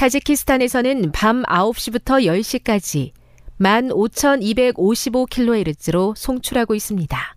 [0.00, 3.12] 타지키스탄에서는 밤 9시부터 10시까지
[3.60, 7.36] 15,255kHz로 송출하고 있습니다.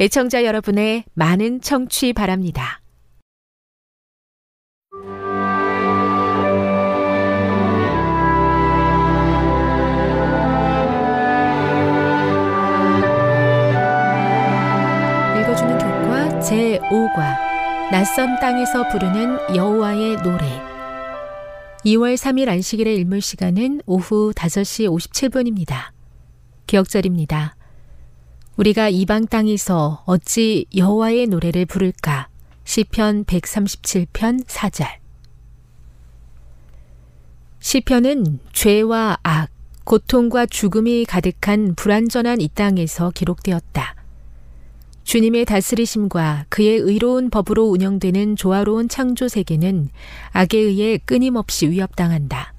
[0.00, 2.80] 애청자 여러분의 많은 청취 바랍니다.
[15.36, 17.36] 읽어주는 교과 제5과
[17.90, 20.73] 낯선 땅에서 부르는 여호와의 노래
[21.86, 25.92] 2월 3일 안식일의 일몰 시간은 오후 5시 57분입니다.
[26.66, 27.56] 기억절입니다.
[28.56, 32.28] 우리가 이방 땅에서 어찌 여호와의 노래를 부를까?
[32.64, 34.86] 시편 137편 4절.
[37.60, 39.50] 시편은 죄와 악,
[39.84, 44.03] 고통과 죽음이 가득한 불완전한 이 땅에서 기록되었다.
[45.04, 49.90] 주님의 다스리심과 그의 의로운 법으로 운영되는 조화로운 창조 세계는
[50.32, 52.52] 악에 의해 끊임없이 위협당한다.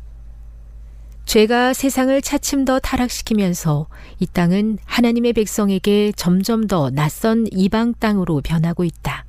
[1.26, 3.88] 죄가 세상을 차츰 더 타락시키면서
[4.20, 9.26] 이 땅은 하나님의 백성에게 점점 더 낯선 이방 땅으로 변하고 있다.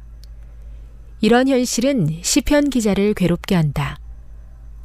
[1.22, 3.98] 이런 현실은 시편 기자를 괴롭게 한다.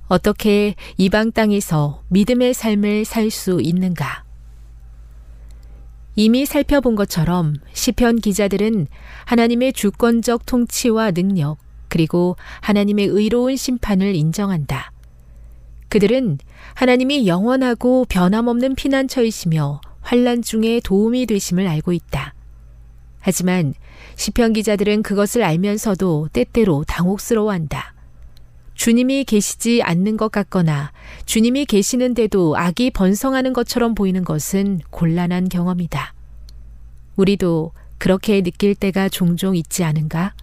[0.08, 4.24] 어떻게 이방 땅에서 믿음의 삶을 살 수 있는가?
[6.16, 8.88] 이미 살펴본 것처럼 시편 기자들은
[9.26, 11.58] 하나님의 주권적 통치와 능력,
[11.88, 14.92] 그리고 하나님의 의로운 심판을 인정한다.
[15.90, 16.38] 그들은
[16.74, 22.34] 하나님이 영원하고 변함없는 피난처이시며 환란 중에 도움이 되심을 알고 있다.
[23.20, 23.74] 하지만
[24.16, 27.91] 시편 기자들은 그것을 알면서도 때때로 당혹스러워한다.
[28.84, 30.92] 주님이 계시지 않는 것 같거나
[31.28, 36.16] 주님이 계시는데도 악이 번성하는 것처럼 보이는 것은 곤란한 경험이다.
[37.16, 40.34] 우리도 그렇게 느낄 때가 종종 있지 않은가?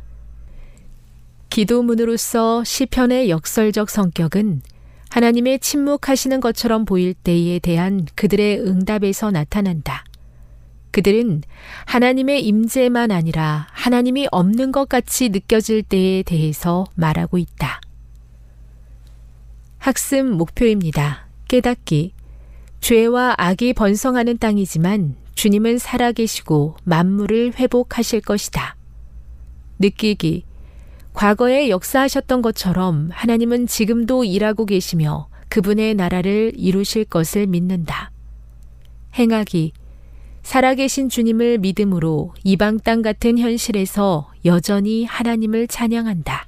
[1.51, 4.63] 기도문으로서 시편의 역설적 성격은
[5.11, 10.05] 하나님의 침묵하시는 것처럼 보일 때에 대한 그들의 응답에서 나타난다.
[10.93, 11.43] 그들은
[11.87, 17.81] 하나님의 임재만 아니라 하나님이 없는 것 같이 느껴질 때에 대해서 말하고 있다.
[19.79, 21.29] 학습 목표입니다.
[21.49, 22.13] 깨닫기.
[22.81, 28.77] 죄와 악이 번성하는 땅이지만 주님은 살아계시고 만물을 회복하실 것이다.
[29.79, 30.45] 느끼기.
[31.15, 38.11] 과거에 역사하셨던 것처럼 하나님은 지금도 일하고 계시며 그분의 나라를 이루실 것을 믿는다.
[39.17, 39.73] 행하기.
[40.43, 46.48] 살아계신 주님을 믿음으로 이방 땅 같은 현실에서 여전히 하나님을 찬양한다.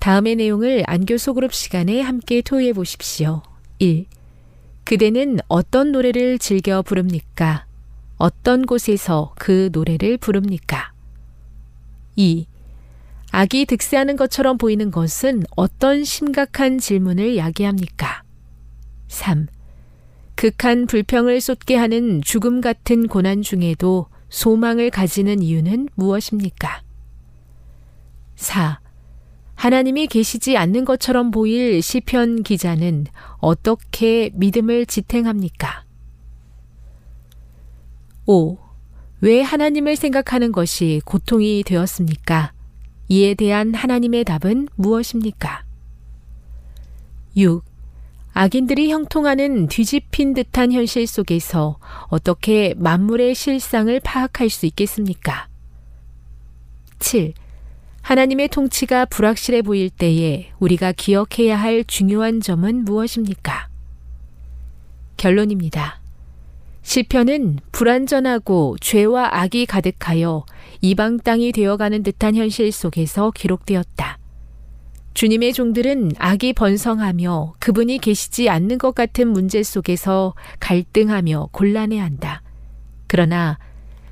[0.00, 3.42] 다음의 내용을 안교 소그룹 시간에 함께 토의해 보십시오.
[3.80, 4.06] 1.
[4.84, 7.66] 그대는 어떤 노래를 즐겨 부릅니까?
[8.16, 10.92] 어떤 곳에서 그 노래를 부릅니까?
[12.16, 12.46] 2.
[13.30, 18.22] 악이 득세하는 것처럼 보이는 것은 어떤 심각한 질문을 야기합니까?
[19.08, 19.48] 3.
[20.34, 26.82] 극한 불평을 쏟게 하는 죽음 같은 고난 중에도 소망을 가지는 이유는 무엇입니까?
[28.36, 28.80] 4.
[29.60, 33.04] 하나님이 계시지 않는 것처럼 보일 시편 기자는
[33.36, 35.84] 어떻게 믿음을 지탱합니까?
[38.24, 38.56] 5.
[39.20, 42.54] 왜 하나님을 생각하는 것이 고통이 되었습니까?
[43.08, 45.66] 이에 대한 하나님의 답은 무엇입니까?
[47.36, 47.62] 6.
[48.32, 55.48] 악인들이 형통하는 뒤집힌 듯한 현실 속에서 어떻게 만물의 실상을 파악할 수 있겠습니까?
[56.98, 57.34] 7.
[58.10, 63.68] 하나님의 통치가 불확실해 보일 때에 우리가 기억해야 할 중요한 점은 무엇입니까?
[65.16, 66.00] 결론입니다.
[66.82, 70.44] 시편은 불완전하고 죄와 악이 가득하여
[70.80, 74.18] 이방 땅이 되어가는 듯한 현실 속에서 기록되었다.
[75.14, 82.42] 주님의 종들은 악이 번성하며 그분이 계시지 않는 것 같은 문제 속에서 갈등하며 곤란해한다.
[83.06, 83.58] 그러나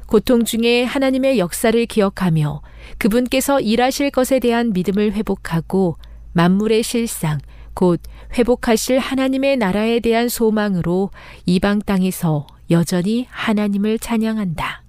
[0.09, 2.63] 고통 중에 하나님의 역사를 기억하며
[2.97, 5.99] 그분께서 일하실 것에 대한 믿음을 회복하고
[6.33, 7.39] 만물의 실상,
[7.75, 8.01] 곧
[8.35, 11.11] 회복하실 하나님의 나라에 대한 소망으로
[11.45, 14.83] 이방 땅에서 여전히 하나님을 찬양한다.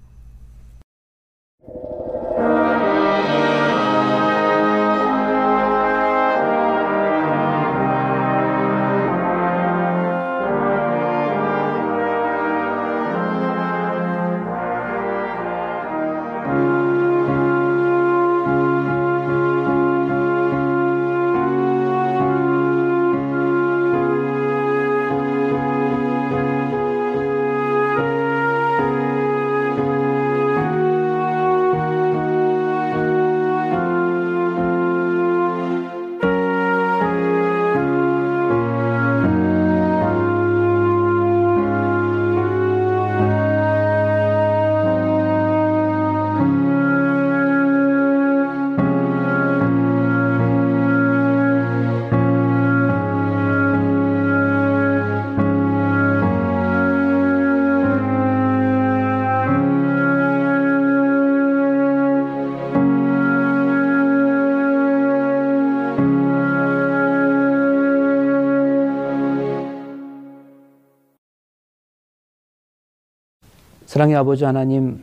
[74.00, 74.98] 사랑의 아버지 하나님,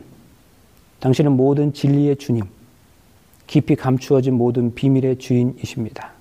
[1.01, 2.45] 당신은 모든 진리의 주님,
[3.45, 6.13] 깊이 감추어진 모든 비밀의 주인이십니다.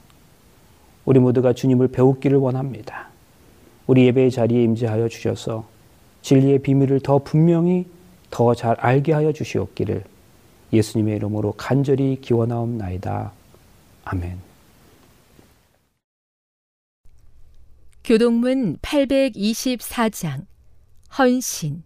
[1.06, 3.08] 우리 모두가 주님을 배우기를 원합니다.
[3.86, 5.66] 우리 예배의 자리에 임재하여 주셔서
[6.26, 7.86] 진리의 비밀을 더 분명히
[8.30, 10.04] 더 잘 알게 하여 주시옵기를
[10.70, 13.32] 예수님의 이름으로 간절히 기원하옵나이다.
[14.04, 14.38] 아멘.
[18.04, 20.44] 교동문 824장
[21.16, 21.85] 헌신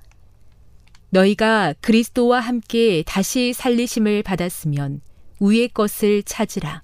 [1.13, 5.01] 너희가 그리스도와 함께 다시 살리심을 받았으면
[5.41, 6.81] 위의 것을 찾으라.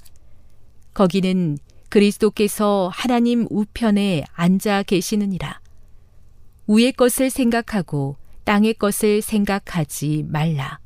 [0.94, 1.58] 거기는
[1.90, 5.62] 그리스도께서 하나님 우편에 앉아 계시느니라.
[6.68, 10.80] 위의 것을 생각하고 땅의 것을 생각하지 말라.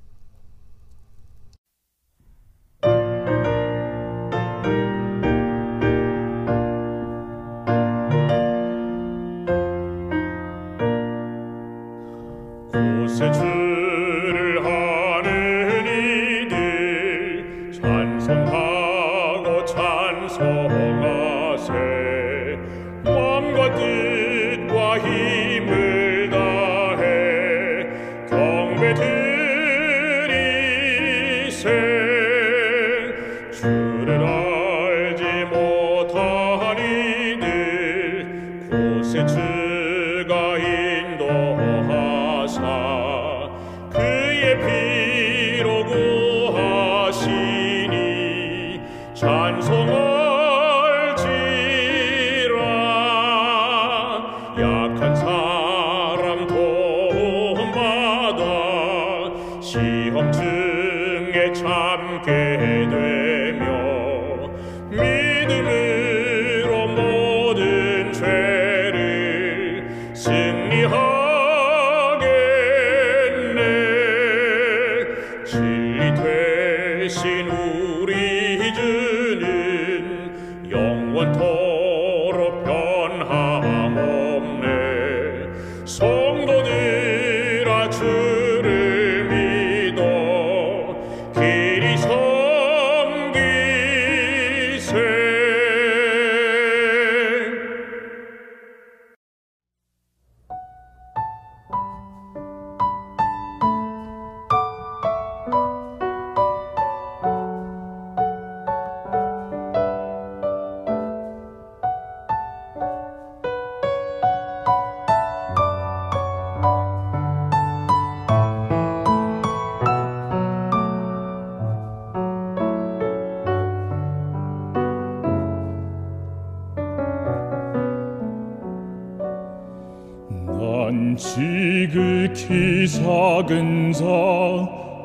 [132.33, 134.05] 기사근 자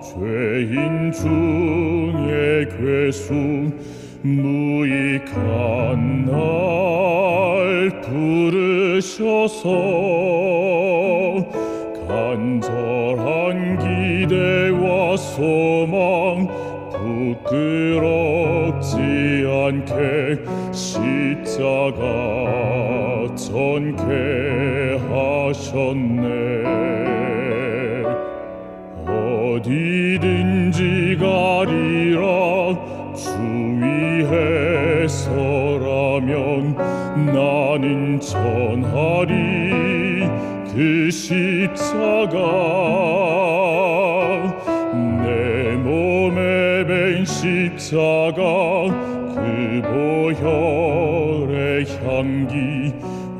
[0.00, 3.33] 죄인 중에 괴수
[4.23, 9.73] 무익한 날 부르셔서
[12.06, 13.28] 간절한
[14.28, 15.97] 기대와 소망
[16.92, 18.97] 부끄럽지
[19.64, 20.00] 않게
[20.73, 22.00] 십자가
[23.35, 26.15] 전개하셨네
[41.26, 42.38] 십자가
[44.92, 48.42] 내 몸에 맨 십자가
[49.35, 52.54] 그 보혈의 향기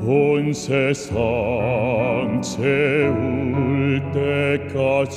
[0.05, 5.17] 온 세상 채울 때까지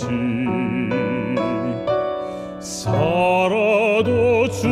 [2.60, 4.68] 살아도 주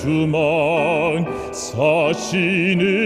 [0.00, 2.99] 주만 사시는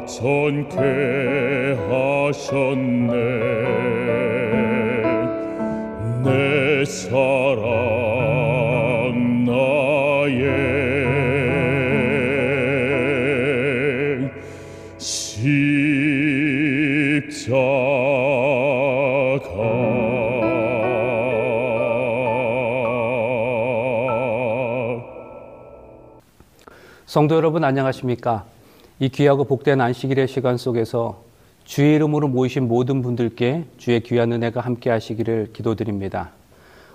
[0.06, 3.24] 전케 하셨네
[6.24, 7.41] 내 삶.
[27.12, 28.46] 성도 여러분 안녕하십니까?
[28.98, 31.20] 이 귀하고 복된 안식일의 시간 속에서
[31.62, 36.30] 주의 이름으로 모이신 모든 분들께 주의 귀한 은혜가 함께 하시기를 기도드립니다.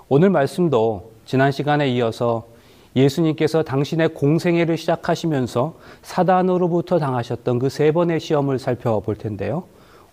[0.10, 2.48] 오늘 말씀도 지난 시간에 이어서
[2.96, 9.66] 예수님께서 당신의 공생애를 시작하시면서 사단으로부터 당하셨던 그 세 번의 시험을 살펴볼 텐데요.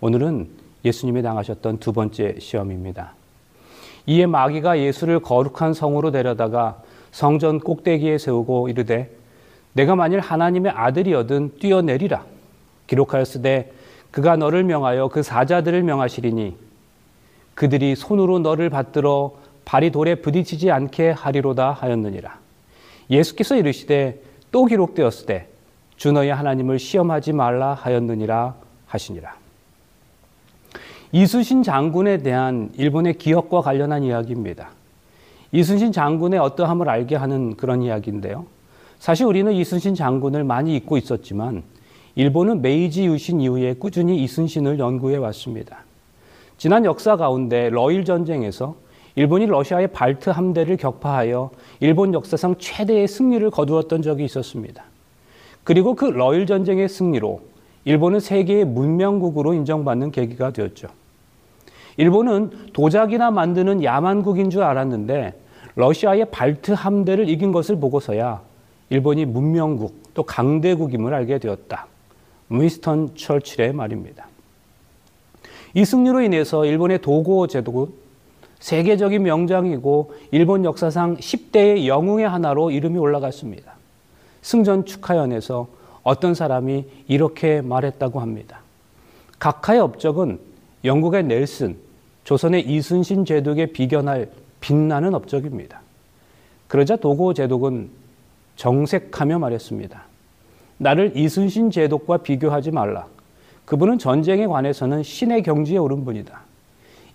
[0.02, 0.50] 오늘은
[0.84, 3.14] 예수님이 당하셨던 두 번째 시험입니다.
[4.04, 9.23] 이에 마귀가 예수를 거룩한 성으로 데려다가 성전 꼭대기에 세우고 이르되
[9.74, 12.24] 내가 만일 하나님의 아들이어든 뛰어내리라.
[12.86, 13.72] 기록하였으되
[14.10, 16.56] 그가 너를 명하여 그 사자들을 명하시리니
[17.54, 19.32] 그들이 손으로 너를 받들어
[19.64, 22.38] 발이 돌에 부딪히지 않게 하리로다 하였느니라.
[23.10, 24.20] 예수께서 이르시되
[24.52, 25.48] 또 기록되었으되
[25.96, 28.54] 주 너의 하나님을 시험하지 말라 하였느니라
[28.86, 29.34] 하시니라.
[31.10, 34.70] 이순신 장군에 대한 일본의 기억과 관련한 이야기입니다.
[35.52, 38.46] 이순신 장군의 어떠함을 알게 하는 그런 이야기인데요.
[38.98, 41.62] 사실 우리는 이순신 장군을 많이 잊고 있었지만
[42.14, 45.84] 일본은 메이지 유신 이후에 꾸준히 이순신을 연구해 왔습니다.
[46.56, 48.76] 지난 역사 가운데 러일 전쟁에서
[49.16, 54.82] 일본이 러시아의 발트 함대를 격파하여 일본 역사상 최대의 승리를 거두었던 적이 있었습니다.
[55.64, 57.40] 그리고 그 러일 전쟁의 승리로
[57.84, 60.88] 일본은 세계의 문명국으로 인정받는 계기가 되었죠.
[61.96, 65.34] 일본은 도자기나 만드는 야만국인 줄 알았는데
[65.76, 68.40] 러시아의 발트 함대를 이긴 것을 보고서야
[68.90, 71.86] 일본이 문명국 또 강대국임을 알게 되었다.
[72.50, 74.28] 윈스턴 철칠의 말입니다.
[75.74, 77.88] 이 승리로 인해서 일본의 도고 제도는
[78.60, 83.74] 세계적인 명장이고 일본 역사상 10대의 영웅의 하나로 이름이 올라갔습니다.
[84.40, 85.68] 승전 축하연에서
[86.02, 88.60] 어떤 사람이 이렇게 말했다고 합니다.
[89.38, 90.38] 각하의 업적은
[90.84, 91.76] 영국의 넬슨,
[92.24, 94.28] 조선의 이순신 제독에 비견할
[94.60, 95.82] 빛나는 업적입니다.
[96.68, 97.90] 그러자 도고 제독은
[98.56, 100.02] 정색하며 말했습니다.
[100.78, 103.06] 나를 이순신 제독과 비교하지 말라.
[103.64, 106.40] 그분은 전쟁에 관해서는 신의 경지에 오른 분이다.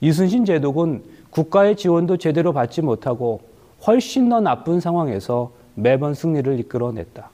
[0.01, 3.41] 이순신 제독은 국가의 지원도 제대로 받지 못하고
[3.85, 7.29] 훨씬 더 나쁜 상황에서 매번 승리를 이끌어냈다.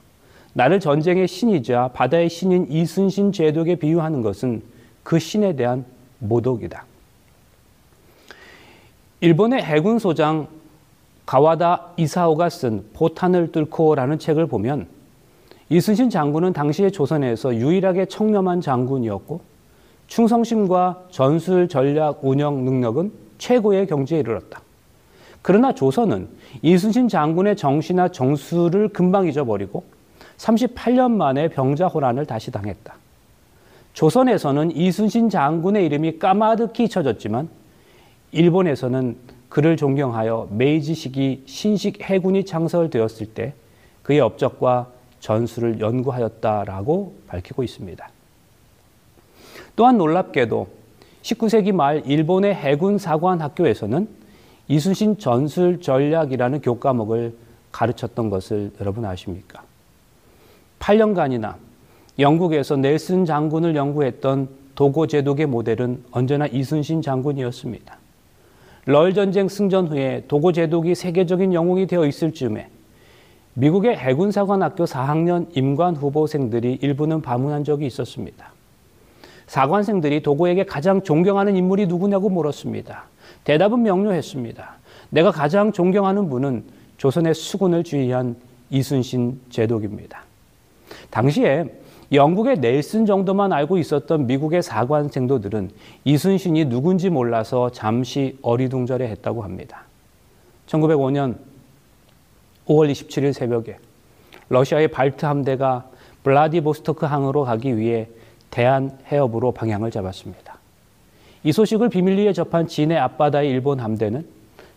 [0.52, 4.62] 나를 전쟁의 신이자 바다의 신인 이순신 제독에 비유하는 것은
[5.02, 5.84] 그 신에 대한
[6.20, 6.84] 모독이다.
[9.20, 10.46] 일본의 해군 소장
[11.26, 14.86] 가와다 이사오가 쓴 보탄을 뚫고라는 책을 보면
[15.68, 19.40] 이순신 장군은 당시의 조선에서 유일하게 청렴한 장군이었고
[20.06, 24.60] 충성심과 전술 전략 운영 능력은 최고의 경지에 이르렀다.
[25.42, 26.28] 그러나 조선은
[26.62, 29.82] 이순신 장군의 정신이나 정수를 금방 잊어버리고
[30.36, 32.94] 38년 만에 병자호란을 다시 당했다.
[33.94, 37.48] 조선에서는 이순신 장군의 이름이 까마득히 잊혀졌지만
[38.30, 39.16] 일본에서는
[39.48, 43.54] 그를 존경하여 메이지 시기 신식 해군이 창설되었을 때
[44.02, 44.88] 그의 업적과
[45.20, 48.08] 전술을 연구하였다라고 밝히고 있습니다.
[49.74, 50.66] 또한 놀랍게도
[51.22, 54.08] 19세기 말 일본의 해군 사관 학교에서는
[54.68, 57.34] 이순신 전술 전략이라는 교과목을
[57.72, 59.62] 가르쳤던 것을 여러분 아십니까?
[60.78, 61.56] 8년간이나
[62.18, 67.96] 영국에서 넬슨 장군을 연구했던 도고 제독의 모델은 언제나 이순신 장군이었습니다.
[68.88, 72.68] 러일 전쟁 승전 후에 도고 제독이 세계적인 영웅이 되어 있을 즈음에
[73.54, 78.52] 미국의 해군사관학교 4학년 임관 후보생들이 일부는 방문한 적이 있었습니다.
[79.48, 83.06] 사관생들이 도고에게 가장 존경하는 인물이 누구냐고 물었습니다.
[83.42, 84.76] 대답은 명료했습니다.
[85.10, 86.64] 내가 가장 존경하는 분은
[86.96, 88.36] 조선의 수군을 주의한
[88.70, 90.22] 이순신 제독입니다.
[91.10, 91.64] 당시에
[92.12, 95.70] 영국의 넬슨 정도만 알고 있었던 미국의 사관생도들은
[96.04, 99.82] 이순신이 누군지 몰라서 잠시 어리둥절해 했다고 합니다.
[100.68, 101.36] 1905년
[102.68, 103.78] 5월 27일 새벽에
[104.48, 105.88] 러시아의 발트 함대가
[106.22, 108.08] 블라디보스토크 항으로 가기 위해
[108.50, 110.56] 대한 해협으로 방향을 잡았습니다.
[111.42, 114.26] 이 소식을 비밀리에 접한 진해 앞바다의 일본 함대는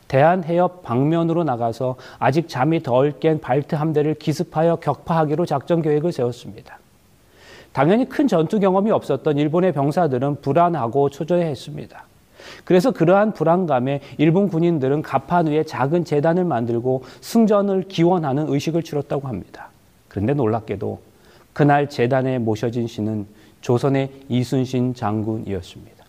[0.08, 6.80] 대한 해협 방면으로 나가서 아직 잠이 덜 깬 발트 함대를 기습하여 격파하기로 작전 계획을 세웠습니다.
[7.72, 12.04] 당연히 큰 전투 경험이 없었던 일본의 병사들은 불안하고 초조해했습니다.
[12.64, 19.70] 그래서 그러한 불안감에 일본 군인들은 갑판 위에 작은 재단을 만들고 승전을 기원하는 의식을 치렀다고 합니다.
[20.08, 21.00] 그런데 놀랍게도
[21.54, 23.28] 그날 재단에 모셔진 신은
[23.62, 26.00] 조선의 이순신 장군이었습니다.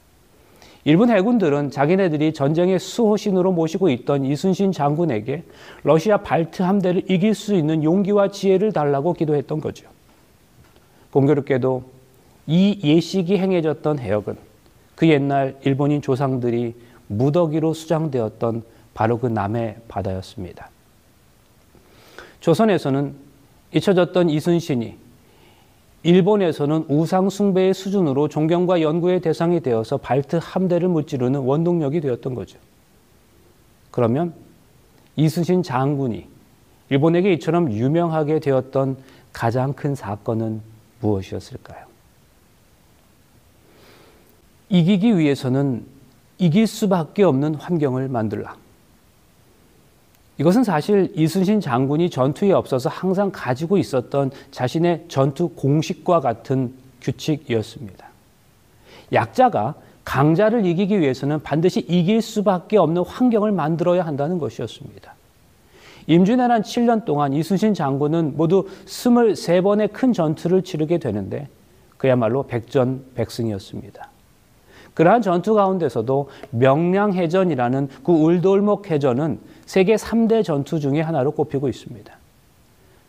[0.85, 5.42] 일본 해군들은 자기네들이 전쟁의 수호신으로 모시고 있던 이순신 장군에게
[5.83, 9.87] 러시아 발트 함대를 이길 수 있는 용기와 지혜를 달라고 기도했던 거죠.
[11.12, 11.83] 공교롭게도
[12.46, 14.37] 이 예식이 행해졌던 해역은
[14.94, 16.75] 그 옛날 일본인 조상들이
[17.09, 18.62] 무더기로 수장되었던
[18.94, 20.70] 바로 그 남해 바다였습니다.
[22.40, 23.14] 조선에서는
[23.75, 24.96] 잊혀졌던 이순신이
[26.03, 32.59] 일본에서는 우상숭배의 수준으로 존경과 연구의 대상이 되어서 발트 함대를 무찌르는 원동력이 되었던 거죠.
[33.90, 34.33] 그러면
[35.16, 36.27] 이순신 장군이
[36.88, 38.96] 일본에게 이처럼 유명하게 되었던
[39.33, 40.62] 가장 큰 사건은
[41.01, 41.87] 무엇이었을까요?
[44.69, 45.85] 이기기 위해서는
[46.39, 48.57] 이길 수밖에 없는 환경을 만들라.
[50.39, 58.09] 이것은 사실 이순신 장군이 전투에 앞서서 항상 가지고 있었던 자신의 전투 공식과 같은 규칙이었습니다.
[59.13, 65.15] 약자가 강자를 이기기 위해서는 반드시 이길 수밖에 없는 환경을 만들어야 한다는 것이었습니다.
[66.07, 71.49] 임진왜란 7년 동안 이순신 장군은 모두 23번의 큰 전투를 치르게 되는데
[71.97, 74.09] 그야말로 백전백승이었습니다.
[74.95, 82.13] 그러한 전투 가운데서도 명량해전이라는 그 울돌목 해전은 세계 3대 전투 중의 하나로 꼽히고 있습니다.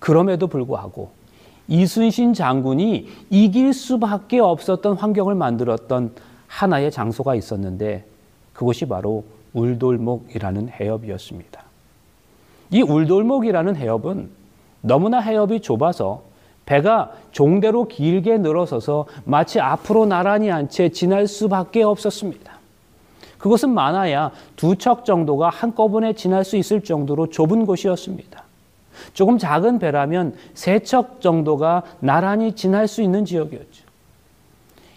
[0.00, 1.10] 그럼에도 불구하고
[1.68, 6.12] 이순신 장군이 이길 수밖에 없었던 환경을 만들었던
[6.48, 8.04] 하나의 장소가 있었는데
[8.52, 11.62] 그것이 바로 울돌목이라는 해협이었습니다.
[12.72, 14.30] 이 울돌목이라는 해협은
[14.80, 16.22] 너무나 해협이 좁아서
[16.66, 22.59] 배가 종대로 길게 늘어서서 마치 앞으로 나란히 한채 지날 수밖에 없었습니다.
[23.40, 28.44] 그것은 많아야 두 척 정도가 한꺼번에 지날 수 있을 정도로 좁은 곳이었습니다.
[29.14, 33.90] 조금 작은 배라면 세 척 정도가 나란히 지날 수 있는 지역이었죠.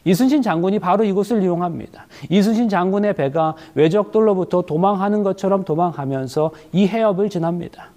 [0.06, 2.08] 이순신 장군이 바로 이곳을 이용합니다.
[2.29, 7.89] 이순신 장군의 배가 외적들로부터 도망하는 것처럼 도망하면서 이 해협을 지납니다.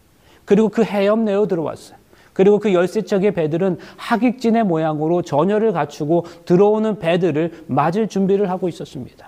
[0.45, 1.99] 그리고 그 해협 내로 들어왔어요.
[2.33, 9.27] 그리고 그 열세 척의 배들은 하객진의 모양으로 전열을 갖추고 들어오는 배들을 맞을 준비를 하고 있었습니다.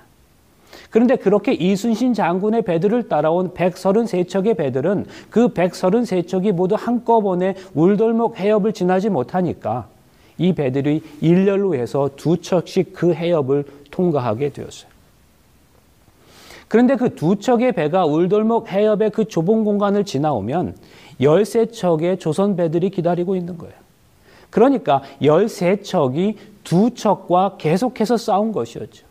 [0.90, 9.10] 그런데 그렇게 이순신 장군의 배들을 따라온 133척의 배들은 그 133척이 모두 한꺼번에 울돌목 해협을 지나지
[9.10, 9.88] 못하니까
[10.38, 14.88] 이 배들이 일렬로 해서 두 척씩 그 해협을 통과하게 되었어요.
[16.68, 20.74] 그런데 그 두 척의 배가 울돌목 해협의 그 좁은 공간을 지나오면
[21.20, 23.74] 13척의 조선 배들이 기다리고 있는 거예요.
[24.50, 29.07] 그러니까 13척이 두 척과 계속해서 싸운 것이었죠.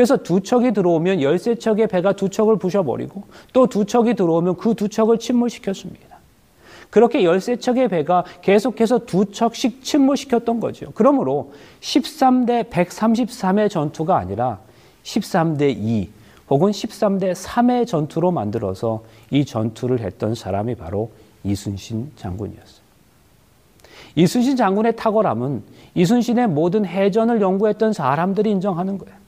[0.00, 4.54] 그래서 두 척이 들어오면 열 세 척의 배가 두 척을 부셔버리고 또 두 척이 들어오면
[4.58, 6.18] 그 두 척을 침몰시켰습니다.
[6.88, 10.92] 그렇게 열세 척의 배가 계속해서 두 척씩 침몰시켰던 거죠.
[10.94, 14.60] 그러므로 13대 133의 전투가 아니라
[15.02, 16.08] 13대 2
[16.48, 21.10] 혹은 13대 3의 전투로 만들어서 이 전투를 했던 사람이 바로
[21.42, 22.86] 이순신 장군이었어요.
[24.14, 25.62] 이순신 장군의 탁월함은
[25.96, 29.18] 이순신의 모든 해전을 연구했던 사람들이 인정하는 거예요.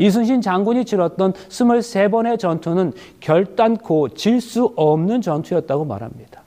[0.00, 6.40] 이순신 장군이 치렀던 23번의 전투는 결단코 질 수 없는 전투였다고 말합니다.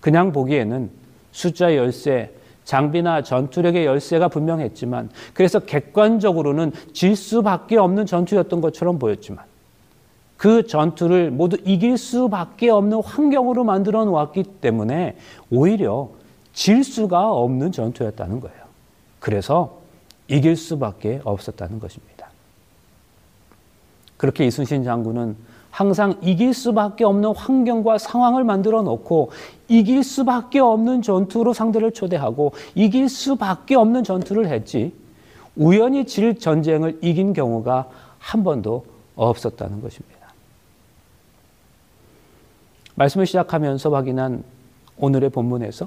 [0.00, 0.88] 그냥 보기에는
[1.32, 2.30] 숫자 열세,
[2.64, 9.44] 장비나 전투력의 열세가 분명했지만 그래서 객관적으로는 질 수밖에 없는 전투였던 것처럼 보였지만
[10.36, 15.16] 그 전투를 모두 이길 수밖에 없는 환경으로 만들어 놓았기 때문에
[15.50, 16.10] 오히려
[16.52, 18.56] 질 수가 없는 전투였다는 거예요.
[19.18, 19.76] 그래서
[20.28, 22.17] 이길 수밖에 없었다는 것입니다.
[24.18, 25.36] 그렇게 이순신 장군은
[25.70, 29.30] 항상 이길 수밖에 없는 환경과 상황을 만들어 놓고
[29.68, 34.92] 이길 수밖에 없는 전투로 상대를 초대하고 이길 수밖에 없는 전투를 했지
[35.56, 40.18] 우연히 질 전쟁을 이긴 경우가 한 번도 없었다는 것입니다.
[42.96, 44.42] 말씀을 시작하면서 확인한
[44.96, 45.86] 오늘의 본문에서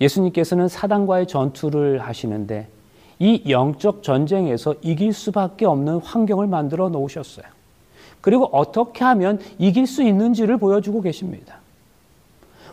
[0.00, 2.68] 예수님께서는 사단과의 전투를 하시는데
[3.18, 7.46] 이 영적 전쟁에서 이길 수밖에 없는 환경을 만들어 놓으셨어요.
[8.20, 11.58] 그리고 어떻게 하면 이길 수 있는지를 보여주고 계십니다.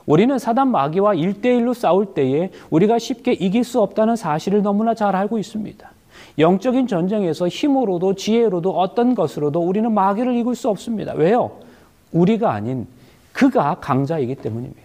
[0.06, 5.38] 우리는 사단 마귀와 일대일로 싸울 때에 우리가 쉽게 이길 수 없다는 사실을 너무나 잘 알고
[5.38, 5.92] 있습니다.
[6.40, 11.14] 영적인 전쟁에서 힘으로도 지혜로도 어떤 것으로도 우리는 마귀를 이길 수 없습니다.
[11.14, 11.52] 왜요?
[12.12, 12.86] 우리가 아닌
[13.32, 14.82] 그가 강자이기 때문입니다.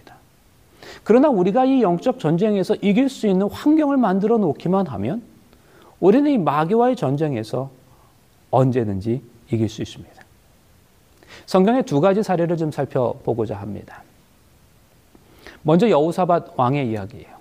[1.03, 5.21] 그러나 우리가 이 영적 전쟁에서 이길 수 있는 환경을 만들어 놓기만 하면
[5.99, 7.69] 우리는 이 마귀와의 전쟁에서
[8.51, 10.13] 언제든지 이길 수 있습니다.
[11.45, 14.03] 성경의 두 가지 사례를 좀 살펴보고자 합니다.
[15.63, 17.39] 먼저 여우사밧 왕의 이야기예요.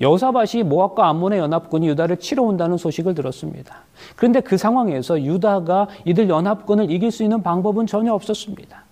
[0.00, 3.78] 여우사밧이 모압과 암몬의 연합군이 유다를 치러 온다는 소식을 들었습니다.
[4.16, 8.84] 그런데 그 상황에서 유다가 이들 연합군을 이길 수 있는 방법은 전혀 없었습니다.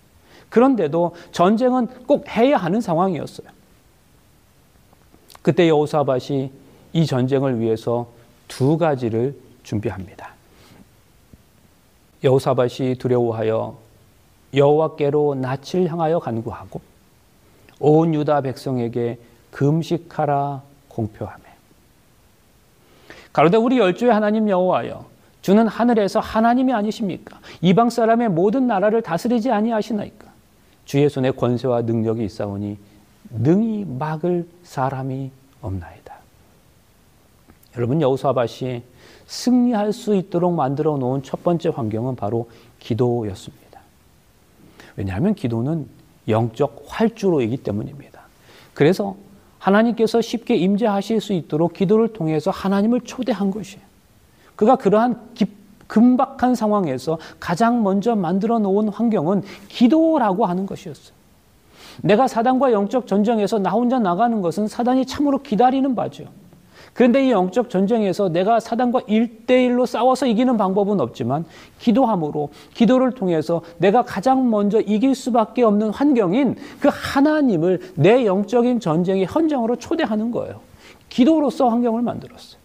[0.51, 3.47] 그런데도 전쟁은 꼭 해야 하는 상황이었어요.
[5.43, 6.51] 그때 여호사밧이
[6.93, 8.07] 이 전쟁을 위해서
[8.49, 10.35] 두 가지를 준비합니다.
[12.25, 13.77] 여호사밭이 두려워하여
[14.55, 16.81] 여호와께로 낯을 향하여 간구하고
[17.81, 19.19] 온 유다 백성에게
[19.51, 21.45] 금식하라 공표하며
[23.33, 25.05] 가로되 우리 열조의 하나님 여호와여
[25.43, 30.27] 주는 하늘에서 하나님이 아니십니까 이방 사람의 모든 나라를 다스리지 아니하시나이까
[30.87, 32.79] 주의 손에 권세와 능력이 있사오니
[33.31, 35.31] 능히 막을 사람이
[35.61, 36.06] 없나이다
[37.77, 38.83] 여러분 여호사밭이
[39.27, 43.81] 승리할 수 있도록 만들어 놓은 첫 번째 환경은 바로 기도였습니다.
[44.97, 45.87] 왜냐하면 기도는
[46.27, 48.23] 영적 활주로이기 때문입니다.
[48.73, 49.17] 그래서
[49.59, 53.85] 하나님께서 쉽게 임재하실 수 있도록 기도를 통해서 하나님을 초대한 것이에요.
[54.55, 55.35] 그가 그러한
[55.87, 61.15] 급박한 상황에서 가장 먼저 만들어 놓은 환경은 기도라고 하는 것이었어요.
[62.03, 66.25] 내가 사단과 영적 전쟁에서 나 혼자 나가는 것은 사단이 참으로 기다리는 바죠.
[66.97, 71.45] 그런데 이 영적 전쟁에서 내가 사단과 일대일로 싸워서 이기는 방법은 없지만
[71.79, 79.27] 기도함으로 기도를 통해서 내가 가장 먼저 이길 수밖에 없는 환경인 그 하나님을 내 영적인 전쟁의
[79.27, 80.61] 현장으로 초대하는 거예요.
[81.11, 82.59] 기도로서 환경을 만들었어요.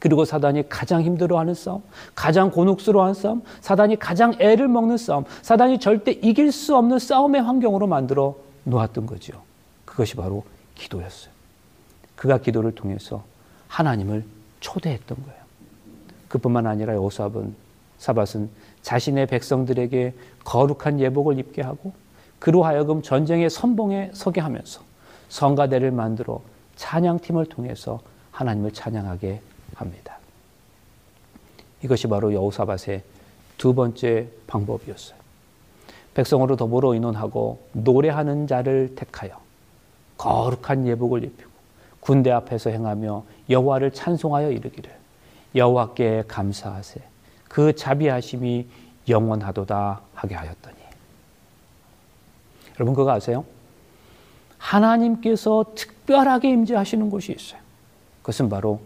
[0.00, 1.82] 그리고 사단이 가장 힘들어하는 싸움,
[2.16, 7.86] 가장 곤혹스러워하는 싸움, 사단이 가장 애를 먹는 싸움, 사단이 절대 이길 수 없는 싸움의 환경으로
[7.88, 8.34] 만들어
[8.64, 9.32] 놓았던 거지
[9.84, 10.42] 그것이 바로
[10.74, 11.37] 기도였어요.
[12.18, 13.24] 그가 기도를 통해서
[13.68, 14.24] 하나님을
[14.60, 15.38] 초대했던 거예요.
[16.28, 17.54] 그뿐만 아니라 여사은
[17.98, 18.50] 사밧은
[18.82, 21.92] 자신의 백성들에게 거룩한 예복을 입게 하고
[22.38, 24.82] 그로하여금 전쟁의 선봉에 서게 하면서
[25.28, 26.40] 성가대를 만들어
[26.76, 28.00] 찬양팀을 통해서
[28.32, 29.40] 하나님을 찬양하게
[29.74, 30.18] 합니다.
[31.82, 33.02] 이것이 바로 여호사밧의
[33.56, 35.18] 두 번째 방법이었어요.
[36.14, 39.40] 백성으로 더불어 의논하고 노래하는 자를 택하여
[40.16, 41.47] 거룩한 예복을 입히고
[42.00, 44.94] 군대 앞에서 행하며 여호와를 찬송하여 이르기를
[45.54, 47.00] 여호와께 감사하세
[47.48, 48.66] 그 자비하심이
[49.08, 50.76] 영원하도다 하게 하였더니
[52.76, 53.44] 여러분 그거 아세요?
[54.58, 57.60] 하나님께서 특별하게 임재하시는 곳이 있어요.
[58.22, 58.80] 그것은 바로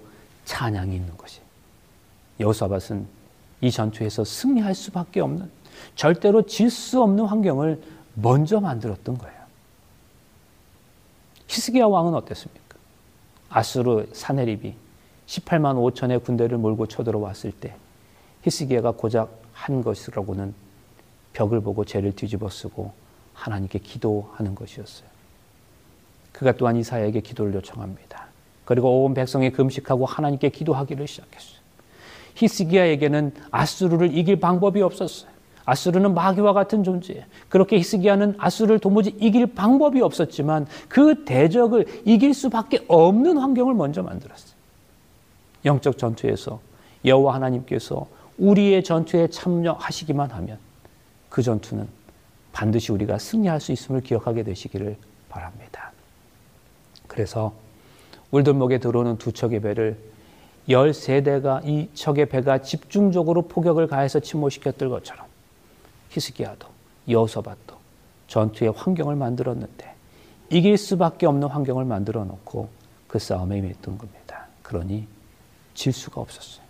[0.45, 1.41] 찬양이 있는 것이.
[2.41, 3.07] 여호사밧은
[3.61, 5.51] 이 전투에서 승리할 수밖에 없는
[5.95, 7.83] 절대로 질 수 없는 환경을
[8.15, 9.37] 먼저 만들었던 거예요.
[11.49, 12.62] 히스기야 왕은 어땠습니까?
[13.55, 14.75] 아수르 사네립이
[15.27, 17.77] 18만 5천의 군대를 몰고 쳐들어왔을 때
[18.43, 20.55] 히스기야가 고작 한 것이라고는
[21.35, 22.93] 벽을 보고 죄를 뒤집어쓰고
[23.35, 25.07] 하나님께 기도하는 것이었어요.
[26.33, 28.27] 그가 또한 이사야에게 기도를 요청합니다.
[28.65, 31.61] 그리고 온 백성이 금식하고 하나님께 기도하기를 시작했어요.
[32.37, 35.32] 히스기야에게는 아수르를 이길 방법이 없었어요.
[35.65, 37.25] 아수르는 마귀와 같은 존재.
[37.49, 44.53] 그렇게 히스기야는 아수르를 도무지 이길 방법이 없었지만 그 대적을 이길 수밖에 없는 환경을 먼저 만들었어요.
[45.65, 46.61] 영적 전투에서
[47.05, 48.07] 여호와 하나님께서
[48.39, 50.59] 우리의 전투에 참여하시기만 하면
[51.29, 51.89] 그 전투는
[52.53, 54.97] 반드시 우리가 승리할 수 있음을 기억하게 되시기를
[55.29, 55.93] 바랍니다.
[57.07, 57.53] 그래서
[58.33, 59.99] 울돌목에 들어오는 두 척의 배를
[60.69, 65.27] 열세 대가 이 척의 배가 집중적으로 포격을 가해서 침몰시켰던 것처럼
[66.13, 66.69] 히스기야도
[67.09, 67.75] 여호사밧도
[68.29, 69.95] 전투의 환경을 만들었는데
[70.51, 72.69] 이길 수밖에 없는 환경을 만들어 놓고
[73.09, 74.47] 그 싸움에 임했던 겁니다.
[74.63, 75.07] 그러니
[75.75, 76.65] 질 수가 없었어요.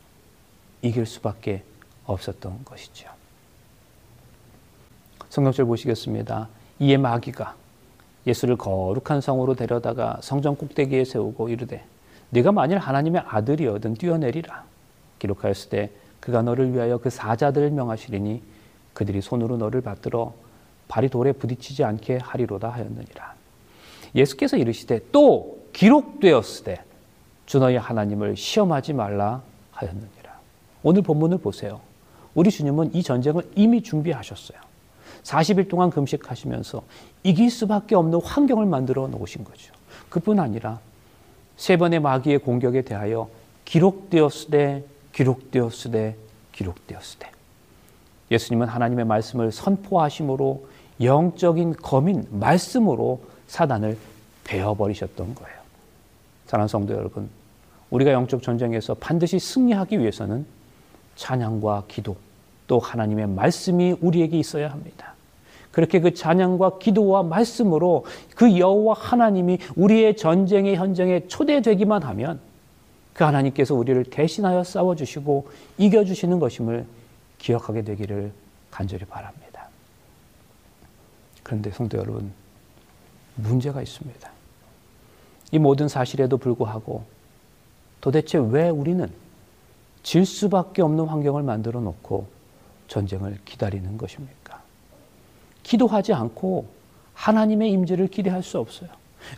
[0.82, 1.62] 이길 수밖에
[2.06, 3.08] 없었던 것이죠.
[5.28, 6.48] 성경절 보시겠습니다.
[6.80, 7.56] 이에 마귀가
[8.26, 11.84] 예수를 거룩한 성으로 데려다가 성전 꼭대기에 세우고 이르되
[12.30, 14.64] 네가 만일 하나님의 아들이여든 뛰어내리라
[15.18, 18.42] 기록하였을 때 그가 너를 위하여 그 사자들을 명하시리니
[18.94, 20.32] 그들이 손으로 너를 받들어
[20.88, 23.34] 발이 돌에 부딪히지 않게 하리로다 하였느니라.
[24.14, 26.82] 예수께서 이르시되 또 기록되었으되
[27.46, 30.38] 주 너희 하나님을 시험하지 말라 하였느니라.
[30.82, 31.80] 오늘 본문을 보세요.
[32.34, 34.58] 우리 주님은 이 전쟁을 이미 준비하셨어요.
[35.22, 36.82] 40일 동안 금식하시면서
[37.22, 39.72] 이길 수밖에 없는 환경을 만들어 놓으신 거죠.
[40.10, 40.80] 그뿐 아니라
[41.56, 43.28] 세 번의 마귀의 공격에 대하여
[43.64, 46.16] 기록되었으되 기록되었으되
[46.52, 47.31] 기록되었으되
[48.32, 50.66] 예수님은 하나님의 말씀을 선포하심으로
[51.02, 53.98] 영적인 검인 말씀으로 사단을
[54.44, 55.56] 베어버리셨던 거예요.
[56.46, 57.28] 사랑하는 성도 여러분,
[57.90, 60.46] 우리가 영적 전쟁에서 반드시 승리하기 위해서는
[61.16, 62.16] 찬양과 기도
[62.66, 65.12] 또 하나님의 말씀이 우리에게 있어야 합니다.
[65.70, 72.40] 그렇게 그 찬양과 기도와 말씀으로 그 여호와 하나님이 우리의 전쟁의 현장에 초대되기만 하면
[73.14, 76.86] 그 하나님께서 우리를 대신하여 싸워 주시고 이겨 주시는 것임을
[77.42, 78.32] 기억하게 되기를
[78.70, 79.66] 간절히 바랍니다.
[81.42, 82.32] 그런데 성도 여러분,
[83.34, 84.30] 문제가 있습니다.
[85.50, 87.04] 이 모든 사실에도 불구하고
[88.00, 89.10] 도대체 왜 우리는
[90.04, 92.28] 질 수밖에 없는 환경을 만들어 놓고
[92.86, 94.62] 전쟁을 기다리는 것입니까?
[95.64, 96.66] 기도하지 않고
[97.14, 98.88] 하나님의 임재를 기대할 수 없어요.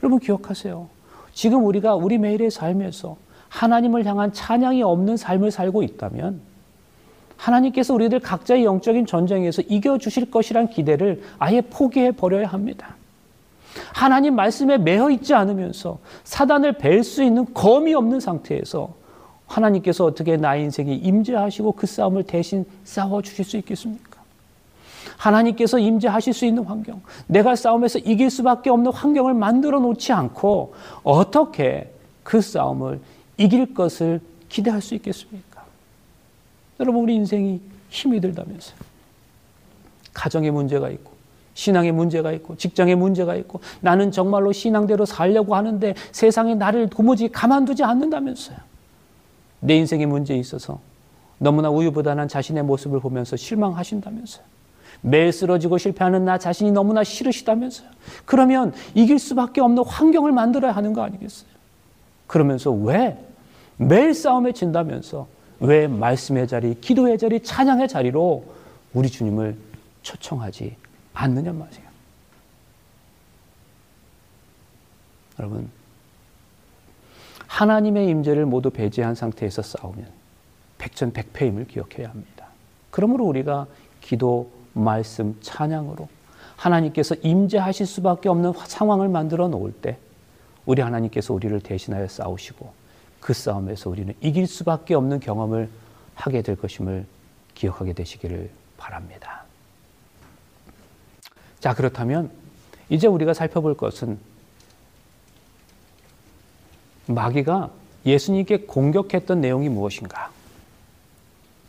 [0.02, 0.88] 여러분 기억하세요.
[1.32, 3.16] 지금 우리가 우리 매일의 삶에서
[3.48, 6.40] 하나님을 향한 찬양이 없는 삶을 살고 있다면
[7.36, 12.94] 하나님께서 우리들 각자의 영적인 전쟁에서 이겨주실 것이란 기대를 아예 포기해 버려야 합니다.
[13.92, 18.94] 하나님 말씀에 매여 있지 않으면서 사단을 뵐 수 있는 검이 없는 상태에서
[19.46, 24.14] 하나님께서 어떻게 나의 인생에 임재하시고 그 싸움을 대신 싸워 주실 수 있겠습니까?
[25.16, 31.90] 하나님께서 임재하실 수 있는 환경, 내가 싸움에서 이길 수밖에 없는 환경을 만들어 놓지 않고 어떻게
[32.22, 33.00] 그 싸움을
[33.36, 35.53] 이길 것을 기대할 수 있겠습니까?
[36.80, 38.72] 여러분 우리 인생이 힘이 들다면서
[40.12, 41.12] 가정에 문제가 있고
[41.54, 47.84] 신앙에 문제가 있고 직장에 문제가 있고 나는 정말로 신앙대로 살려고 하는데 세상이 나를 도무지 가만두지
[47.84, 48.56] 않는다면서요.
[49.60, 50.80] 내 인생의 문제에 있어서
[51.38, 54.44] 너무나 우유부단한 자신의 모습을 보면서 실망하신다면서요.
[55.02, 57.88] 매일 쓰러지고 실패하는 나 자신이 너무나 싫으시다면서요.
[58.24, 61.48] 그러면 이길 수밖에 없는 환경을 만들어야 하는 거 아니겠어요?
[62.26, 63.16] 그러면서 왜
[63.76, 65.26] 매일 싸움에 진다면서
[65.60, 68.44] 왜 말씀의 자리, 기도의 자리, 찬양의 자리로
[68.92, 69.56] 우리 주님을
[70.02, 70.76] 초청하지
[71.12, 71.82] 않느냐 말이에요.
[75.38, 75.70] 여러분,
[77.46, 80.08] 하나님의 임재를 모두 배제한 상태에서 싸우면
[80.78, 82.46] 백전백패임을 기억해야 합니다.
[82.90, 83.66] 그러므로 우리가
[84.00, 86.08] 기도, 말씀, 찬양으로
[86.56, 89.98] 하나님께서 임재하실 수밖에 없는 상황을 만들어 놓을 때
[90.66, 92.72] 우리 하나님께서 우리를 대신하여 싸우시고
[93.24, 95.70] 그 싸움에서 우리는 이길 수밖에 없는 경험을
[96.14, 97.06] 하게 될 것임을
[97.54, 99.44] 기억하게 되시기를 바랍니다.
[101.58, 102.30] 자, 그렇다면
[102.90, 104.18] 이제 우리가 살펴볼 것은
[107.06, 107.70] 마귀가
[108.04, 110.30] 예수님께 공격했던 내용이 무엇인가?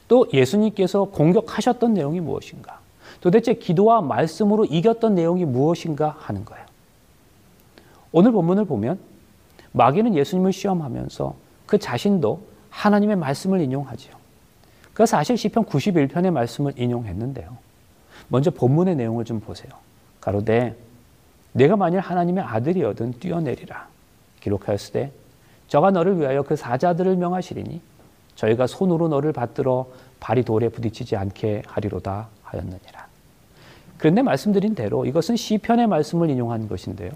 [0.09, 2.81] 또 예수님께서 공격하셨던 내용이 무엇인가?
[3.21, 6.65] 도대체 기도와 말씀으로 이겼던 내용이 무엇인가 하는 거예요.
[8.11, 8.99] 오늘 본문을 보면
[9.71, 14.13] 마귀는 예수님을 시험하면서 그 자신도 하나님의 말씀을 인용하지요.
[14.93, 17.57] 그 사실 시편 91편의 말씀을 인용했는데요.
[18.29, 19.69] 먼저 본문의 내용을 좀 보세요.
[20.21, 20.75] 가로되
[21.53, 23.87] 내가 만일 하나님의 아들이어든 뛰어내리라
[24.41, 25.11] 기록하였을 때
[25.67, 27.81] 저가 너를 위하여 그 사자들을 명하시리니
[28.35, 29.87] 저희가 손으로 너를 받들어
[30.19, 33.07] 발이 돌에 부딪히지 않게 하리로다 하였느니라.
[33.97, 37.11] 그런데 말씀드린 대로 이것은 시편의 말씀을 인용한 것인데요.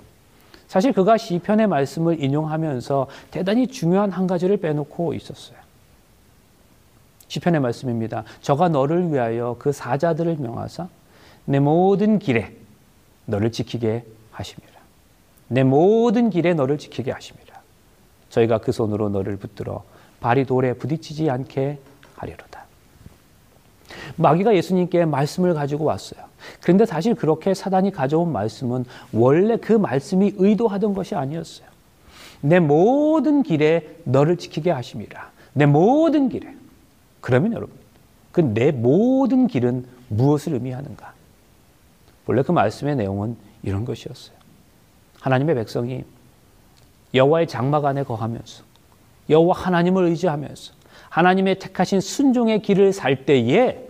[0.70, 5.58] 사실 그가 시편의 말씀을 인용하면서 대단히 중요한 한 가지를 빼놓고 있었어요.
[7.28, 8.24] 시편의 말씀입니다.
[8.42, 10.88] 저가 너를 위하여 그 사자들을 명하사
[11.46, 12.56] 내 모든 길에
[13.26, 14.80] 너를 지키게 하십니다.
[15.48, 17.62] 내 모든 길에 너를 지키게 하십니다.
[18.30, 19.84] 저희가 그 손으로 너를 붙들어
[20.20, 21.80] 발이 돌에 부딪히지 않게
[22.16, 22.38] 하리로
[24.20, 26.20] 마귀가 예수님께 말씀을 가지고 왔어요.
[26.62, 31.66] 그런데 사실 그렇게 사단이 가져온 말씀은 원래 그 말씀이 의도하던 것이 아니었어요.
[32.42, 35.32] 내 모든 길에 너를 지키게 하심이라.
[35.54, 36.50] 내 모든 길에.
[37.22, 37.74] 그러면 여러분,
[38.34, 41.14] 그 내 모든 길은 무엇을 의미하는가?
[42.26, 44.36] 원래 그 말씀의 내용은 이런 것이었어요.
[45.22, 46.04] 하나님의 백성이
[47.14, 48.64] 여호와의 장막 안에 거하면서
[49.30, 50.74] 여호와 하나님을 의지하면서
[51.10, 53.86] 하나님의 택하신 순종의 길을 살 때에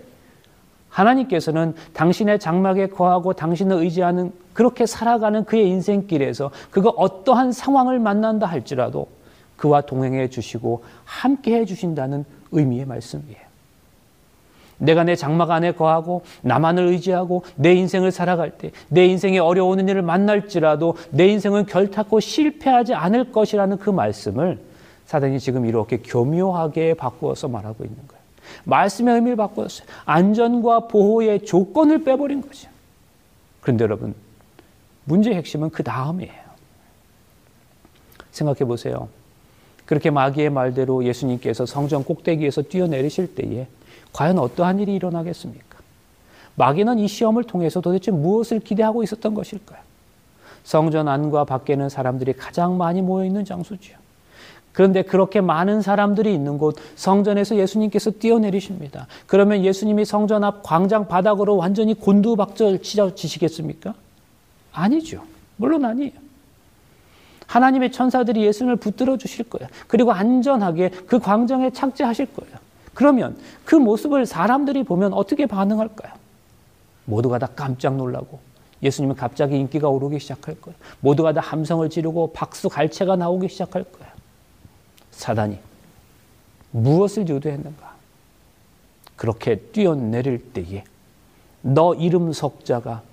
[0.90, 9.08] 하나님께서는 당신의 장막에 거하고 당신을 의지하는 그렇게 살아가는 그의 인생길에서 그가 어떠한 상황을 만난다 할지라도
[9.56, 13.50] 그와 동행해 주시고 함께 해 주신다는 의미의 말씀이에요.
[14.78, 20.02] 내가 내 장막 안에 거하고 나만을 의지하고 내 인생을 살아갈 때 내 인생에 어려운 일을
[20.02, 24.58] 만날지라도 내 인생은 결탁고 실패하지 않을 것이라는 그 말씀을
[25.06, 28.09] 사단이 지금 이렇게 교묘하게 바꾸어서 말하고 있는 요
[28.66, 29.88] 말씀의 의미를 바꾸었어요.
[30.06, 32.70] 안전과 보호의 조건을 빼버린 거죠.
[33.62, 34.16] 그런데 여러분,
[35.06, 36.34] 문제의 핵심은 그 다음이에요.
[38.32, 39.10] 생각해 보세요.
[39.86, 43.68] 그렇게 마귀의 말대로 예수님께서 성전 꼭대기에서 뛰어내리실 때에
[44.14, 45.80] 과연 어떠한 일이 일어나겠습니까?
[46.56, 49.82] 마귀는 이 시험을 통해서 도대체 무엇을 기대하고 있었던 것일까요?
[50.64, 53.96] 성전 안과 밖에는 사람들이 가장 많이 모여 있는 장소지
[54.80, 59.08] 그런데 그렇게 많은 사람들이 있는 곳 성전에서 예수님께서 뛰어내리십니다.
[59.28, 62.82] 그러면 예수님이 성전 앞 광장 바닥으로 완전히 곤두박질
[63.14, 63.94] 치시겠습니까?
[64.72, 65.24] 아니죠.
[65.58, 66.14] 물론 아니에요.
[67.48, 69.68] 하나님의 천사들이 예수님을 붙들어 주실 거예요.
[69.88, 72.56] 그리고 안전하게 그 광장에 착지하실 거예요.
[72.94, 76.14] 그러면 그 모습을 사람들이 보면 어떻게 반응할까요?
[77.04, 78.40] 모두가 다 깜짝 놀라고
[78.82, 80.78] 예수님은 갑자기 인기가 오르기 시작할 거예요.
[81.02, 84.19] 모두가 다 함성을 지르고 박수 갈채가 나오기 시작할 거예요.
[85.20, 85.60] 사단이
[86.72, 87.94] 무엇을 유도했는가?
[89.18, 90.86] 그렇게 뛰어내릴 때에
[91.62, 93.04] 너 이름 석자가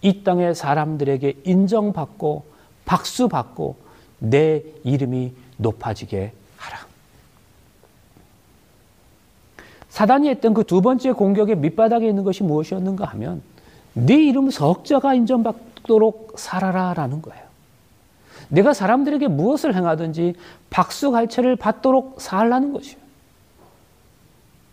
[0.00, 2.44] 이 땅의 사람들에게 인정받고
[2.84, 3.74] 박수받고
[4.20, 5.34] 내 이름이
[6.06, 6.78] 높아지게 하라.
[9.88, 13.42] 사단이 했던 그 두 번째 공격의 밑바닥에 있는 것이 무엇이었는가 하면
[13.94, 17.45] 네 이름 석자가 인정받도록 살아라라는 거예요.
[18.48, 20.34] 내가 사람들에게 무엇을 행하든지
[20.70, 22.98] 박수갈채를 받도록 살라는 것이요.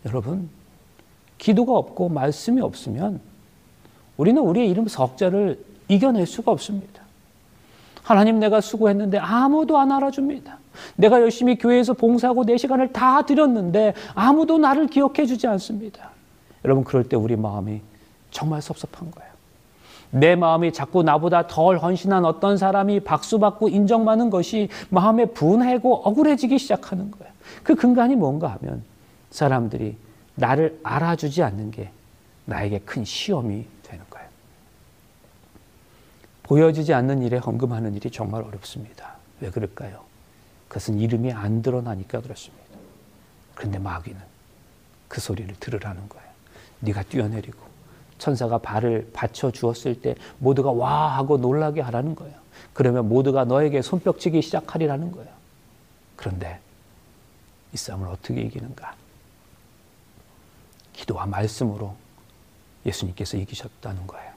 [0.06, 0.50] 여러분,
[1.38, 3.20] 기도가 없고 말씀이 없으면
[4.16, 7.02] 우리는 우리의 이름 석자를 이겨낼 수가 없습니다.
[8.02, 10.58] 하나님 내가 수고했는데 아무도 안 알아줍니다.
[10.96, 16.10] 내가 열심히 교회에서 봉사하고 내 시간을 다 드렸는데 아무도 나를 기억해 주지 않습니다.
[16.64, 17.80] 여러분, 그럴 때 우리 마음이
[18.30, 19.33] 정말 섭섭한 거예요.
[20.14, 27.10] 내 마음이 자꾸 나보다 덜 헌신한 어떤 사람이 박수받고 인정받는 것이 마음에 분해고 억울해지기 시작하는
[27.10, 27.28] 거야.
[27.64, 28.84] 그 근간이 뭔가 하면
[29.30, 29.98] 사람들이
[30.36, 31.90] 나를 알아주지 않는 게
[32.44, 34.28] 나에게 큰 시험이 되는 거예요.
[36.44, 39.16] 보여지지 않는 일에 헌금하는 일이 정말 어렵습니다.
[39.40, 40.00] 왜 그럴까요?
[40.68, 42.62] 그것은 이름이 안 드러나니까 그렇습니다.
[43.56, 44.20] 그런데 마귀는
[45.08, 46.22] 그 소리를 들으라는 거예
[46.80, 47.63] 네가 뛰어내리고
[48.24, 52.34] 천사가 발을 받쳐 주었을 때 모두가 와 하고 놀라게 하라는 거예요.
[52.72, 55.28] 그러면 모두가 너에게 손뼉치기 시작하리라는 거예요.
[56.16, 56.58] 그런데
[57.74, 58.94] 이 싸움을 어떻게 이기는가?
[60.94, 61.94] 기도와 말씀으로
[62.86, 64.32] 예수님께서 이기셨다는 거예요.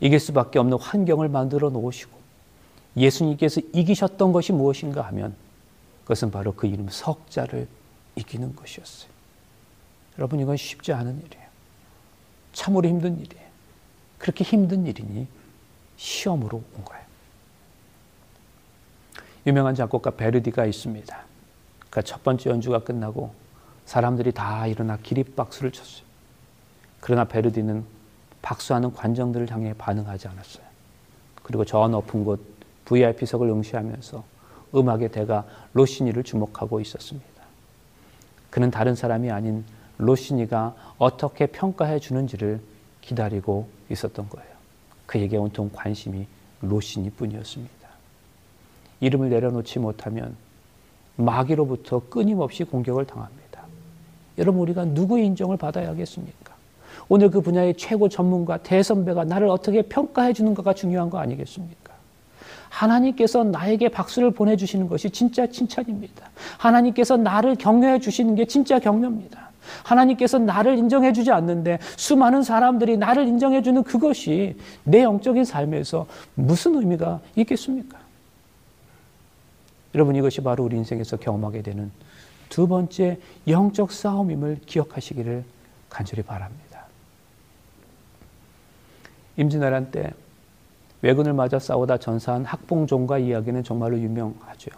[0.00, 2.16] 이길 수밖에 없는 환경을 만들어 놓으시고
[2.96, 5.36] 예수님께서 이기셨던 것이 무엇인가 하면
[6.04, 7.68] 그것은 바로 그 이름 석자를
[8.16, 9.10] 이기는 것이었어요.
[10.18, 11.47] 여러분 이건 쉽지 않은 일이에요.
[12.58, 13.46] 참으로 힘든 일이에요.
[14.18, 15.28] 그렇게 힘든 일이니
[15.96, 17.04] 시험으로 온 거예요.
[19.46, 21.24] 유명한 작곡가 베르디가 있습니다.
[21.78, 23.32] 그러니까 첫 번째 연주가 끝나고
[23.86, 26.02] 사람들이 다 일어나 기립박수를 쳤어요.
[27.00, 27.84] 그러나 베르디는
[28.42, 30.64] 박수하는 관정들을 향해 반응하지 않았어요.
[31.44, 32.40] 그리고 저 높은 곳
[32.86, 34.24] VIP석을 응시하면서
[34.74, 35.44] 음악의 대가
[35.74, 37.28] 로시니를 주목하고 있었습니다.
[38.50, 39.64] 그는 다른 사람이 아닌
[39.98, 42.60] 로시니가 어떻게 평가해 주는지를
[43.00, 44.48] 기다리고 있었던 거예요.
[45.06, 46.26] 그에게 온통 관심이
[46.62, 47.76] 로시니 뿐이었습니다.
[49.00, 50.36] 이름을 내려놓지 못하면
[51.16, 53.62] 마귀로부터 끊임없이 공격을 당합니다.
[54.38, 56.54] 여러분, 우리가 누구의 인정을 받아야 하겠습니까?
[57.08, 61.92] 오늘 그 분야의 최고 전문가, 대선배가 나를 어떻게 평가해 주는가가 중요한 거 아니겠습니까?
[62.68, 66.30] 하나님께서 나에게 박수를 보내주시는 것이 진짜 칭찬입니다.
[66.58, 69.47] 하나님께서 나를 격려해 주시는 게 진짜 격려입니다.
[69.84, 76.76] 하나님께서 나를 인정해 주지 않는데 수많은 사람들이 나를 인정해 주는 그것이 내 영적인 삶에서 무슨
[76.76, 77.98] 의미가 있겠습니까?
[79.94, 81.90] 여러분 이것이 바로 우리 인생에서 경험하게 되는
[82.48, 85.44] 두 번째 영적 싸움임을 기억하시기를
[85.88, 86.84] 간절히 바랍니다.
[89.36, 90.10] 임진왜란 때
[91.00, 94.72] 왜군을 맞아 싸우다 전사한 학봉종과 이야기는 정말로 유명하죠.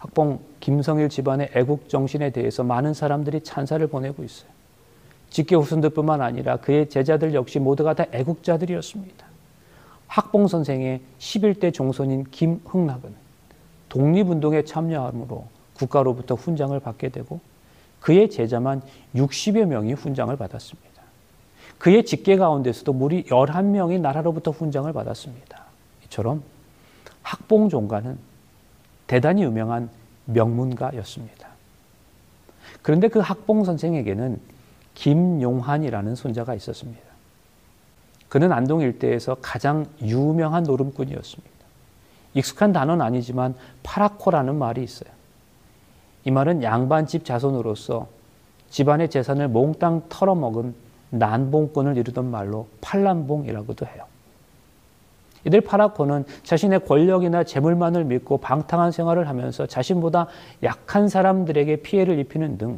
[0.00, 4.50] 학봉 김성일 집안의 애국 정신에 대해서 많은 사람들이 찬사를 보내고 있어요.
[5.28, 9.26] 직계 후손들뿐만 아니라 그의 제자들 역시 모두가 다 애국자들이었습니다.
[10.08, 13.14] 학봉 선생의 11대 종손인 김흥락은
[13.90, 15.44] 독립운동에 참여함으로
[15.74, 17.38] 국가로부터 훈장을 받게 되고
[18.00, 18.80] 그의 제자만
[19.14, 20.88] 60여 명이 훈장을 받았습니다.
[21.78, 25.62] 그의 직계 가운데서도 무려 11명이 나라로부터 훈장을 받았습니다.
[26.06, 26.42] 이처럼
[27.22, 28.29] 학봉 종가는
[29.10, 29.90] 대단히 유명한
[30.26, 31.48] 명문가였습니다.
[32.80, 34.40] 그런데 그 학봉 선생에게는
[34.94, 37.02] 김용환이라는 손자가 있었습니다.
[38.28, 41.50] 그는 안동 일대에서 가장 유명한 노름꾼이었습니다.
[42.34, 45.10] 익숙한 단어는 아니지만 파라코라는 말이 있어요.
[46.22, 48.06] 이 말은 양반집 자손으로서
[48.70, 50.72] 집안의 재산을 몽땅 털어먹은
[51.10, 54.04] 난봉꾼을 이루던 말로 팔란봉이라고도 해요.
[55.44, 60.26] 이들 파라코는 자신의 권력이나 재물만을 믿고 방탕한 생활을 하면서 자신보다
[60.62, 62.76] 약한 사람들에게 피해를 입히는 등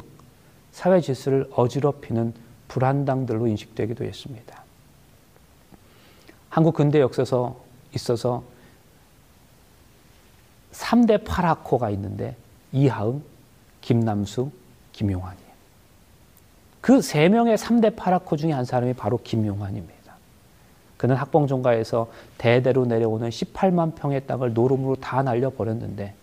[0.71, 2.33] 사회 질서를 어지럽히는
[2.67, 4.63] 불안당들로 인식되기도 했습니다.
[6.49, 7.55] 한국 근대 역사서
[7.95, 8.43] 있어서
[10.71, 12.35] 3대 파라코가 있는데
[12.71, 13.23] 이하음,
[13.81, 14.51] 김남수,
[14.93, 15.43] 김용환이에요.
[16.81, 19.92] 그 세 명의 3대 파라코 중에 한 사람이 바로 김용환입니다.
[21.03, 26.13] 그는 학봉종가에서 대대로 내려오는 18만 평의 땅을 노름으로 다 날려버렸는데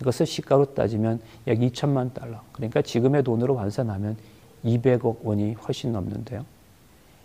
[0.00, 4.16] 이것을 시가로 따지면 약 2천만 달러, 그러니까 지금의 돈으로 환산하면
[4.64, 6.46] 200억 원이 훨씬 넘는데요.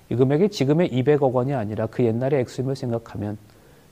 [0.09, 3.37] 이 금액이 지금의 200억 원이 아니라 그 옛날의 액수임을 생각하면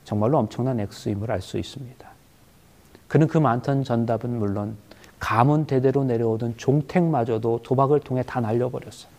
[0.04, 2.06] 정말로 엄청난 액수임을 알 수 있습니다.
[3.08, 4.76] 그는 그 많던 전답은 물론
[5.22, 9.19] 가문 대대로 내려오던 종택마저도 도박을 통해 다 날려버렸어요.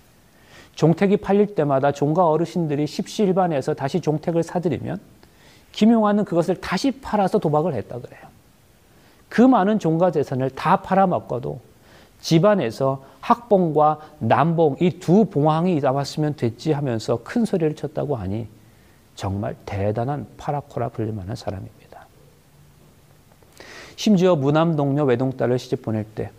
[0.80, 4.98] 종택이 팔릴 때마다 종가 어르신들이 십시일반해서 다시 종택을 사들이면
[5.72, 8.20] 김용환은 그것을 다시 팔아서 도박을 했다 그래요.
[9.28, 11.60] 그 많은 종가 재산을 다 팔아먹고도
[12.22, 18.48] 집안에서 학봉과 남봉 이 두 봉황이 남았으면 됐지 하면서 큰 소리를 쳤다고 하니
[19.14, 22.06] 정말 대단한 파라코라 불릴 만한 사람입니다.
[23.96, 26.30] 심지어 무남 동료 외동딸을 시집 보낼 때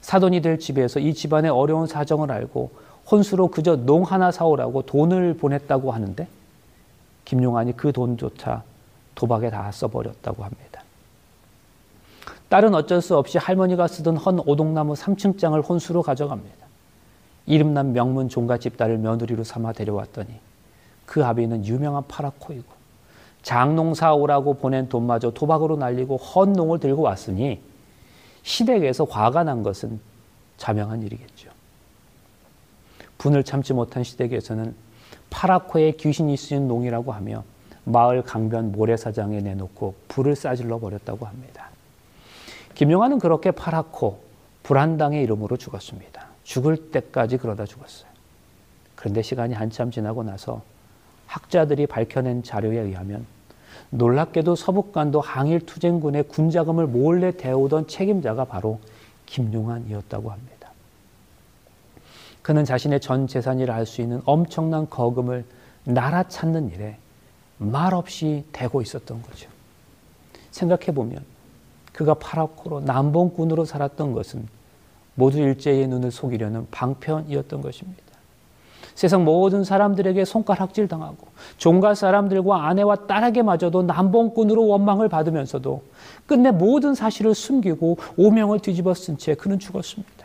[0.00, 5.90] 사돈이 될 집에서 이 집안의 어려운 사정을 알고 혼수로 그저 농 하나 사오라고 돈을 보냈다고
[5.92, 6.28] 하는데
[7.24, 8.62] 김용환이 그 돈조차
[9.14, 10.82] 도박에 다 써버렸다고 합니다.
[12.48, 16.66] 딸은 어쩔 수 없이 할머니가 쓰던 헌 오동나무 3층장을 혼수로 가져갑니다.
[17.46, 20.28] 이름난 명문 종갓집 딸을 며느리로 삼아 데려왔더니
[21.06, 22.64] 그 아비는 유명한 파라코이고
[23.42, 27.60] 장농사오라고 보낸 돈마저 도박으로 날리고 헌 농을 들고 왔으니
[28.42, 30.00] 시댁에서 과가 난 것은
[30.56, 31.50] 자명한 일이겠죠.
[33.20, 34.74] 분을 참지 못한 시댁에서는
[35.28, 37.44] 파라코의 귀신이 쓰인 농이라고 하며
[37.84, 41.68] 마을 강변 모래사장에 내놓고 불을 싸질러 버렸다고 합니다.
[42.74, 44.22] 김용환은 그렇게 파라코
[44.62, 46.28] 불한당의 이름으로 죽었습니다.
[46.44, 48.10] 죽을 때까지 그러다 죽었어요.
[48.96, 50.62] 그런데 시간이 한참 지나고 나서
[51.26, 53.26] 학자들이 밝혀낸 자료에 의하면
[53.90, 58.80] 놀랍게도 서북간도 항일 투쟁군의 군자금을 몰래 대우던 책임자가 바로
[59.26, 60.59] 김용환이었다고 합니다.
[62.52, 65.44] 그는 자신의 전 재산이라 할 수 있는 엄청난 거금을
[65.84, 66.96] 날아찾는 일에
[67.58, 69.48] 말없이 대고 있었던 거죠.
[70.50, 71.24] 생각해 보면
[71.92, 74.48] 그가 파라코로 남봉꾼으로 살았던 것은
[75.14, 78.02] 모두 일제의 눈을 속이려는 방편이었던 것입니다.
[78.96, 85.82] 세상 모든 사람들에게 손가락질 당하고 종가 사람들과 아내와 딸에게 마저도 남봉꾼으로 원망을 받으면서도
[86.26, 90.19] 끝내 모든 사실을 숨기고 오명을 뒤집어 쓴채 그는 죽었습니다.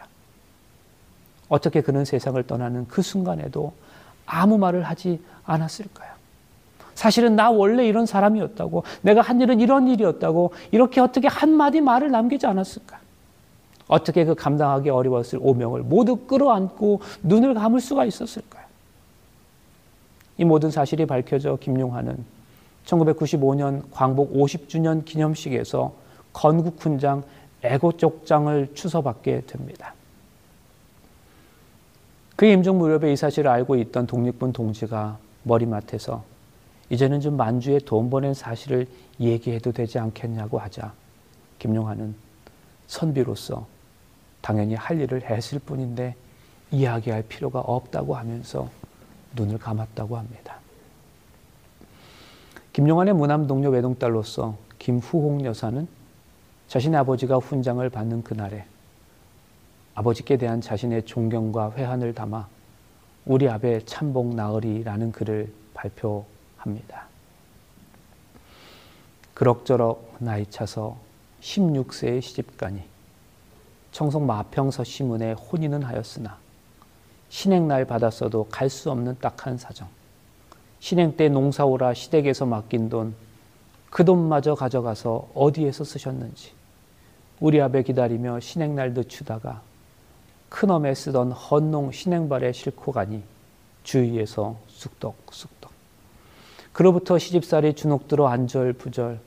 [1.49, 3.73] 어떻게 그는 세상을 떠나는 그 순간에도
[4.25, 6.13] 아무 말을 하지 않았을까요?
[6.95, 12.47] 사실은 나 원래 이런 사람이었다고, 내가 한 일은 이런 일이었다고, 이렇게 어떻게 한마디 말을 남기지
[12.47, 12.99] 않았을까?
[13.87, 18.63] 어떻게 그 감당하기 어려웠을 오명을 모두 끌어안고 눈을 감을 수가 있었을까요?
[20.37, 22.17] 이 모든 사실이 밝혀져 김용환은
[22.85, 25.93] 1995년 광복 50주년 기념식에서
[26.33, 27.23] 건국훈장
[27.63, 29.94] 애국족장을 추서받게 됩니다.
[32.35, 36.23] 그 임종 무렵에 이 사실을 알고 있던 독립군 동지가 머리맡에서
[36.89, 38.87] 이제는 좀 만주에 돈 버낸 사실을
[39.19, 40.93] 얘기해도 되지 않겠냐고 하자
[41.59, 42.13] 김용환은
[42.87, 43.65] 선비로서
[44.41, 46.13] 당연히 할 일을 했을 뿐인데
[46.71, 48.69] 이야기할 필요가 없다고 하면서
[49.35, 50.59] 눈을 감았다고 합니다.
[52.73, 55.87] 김용환의 무남 동료 외동딸로서 김후홍 여사는
[56.67, 58.65] 자신의 아버지가 훈장을 받는 그날에
[59.95, 62.47] 아버지께 대한 자신의 존경과 회한을 담아
[63.25, 67.05] 우리 아베 참복 나으리라는 글을 발표합니다.
[69.33, 70.97] 그럭저럭 나이 차서
[71.41, 72.83] 16세에 시집가니
[73.93, 76.37] 청송 마평서 시문에 혼인은 하였으나
[77.29, 79.87] 신행날 받았어도 갈 수 없는 딱한 사정
[80.79, 83.15] 신행 때 농사오라 시댁에서 맡긴 돈
[83.91, 86.51] 그 돈마저 가져가서 어디에서 쓰셨는지
[87.39, 89.61] 우리 앞에 기다리며 신행날 늦추다가
[90.55, 93.21] 큰엄에 쓰던 헌농 신행발에 실고 가니
[93.83, 95.69] 주위에서 쑥덕쑥덕.
[96.71, 99.19] 그로부터 시집살이 주눅들어 안절부절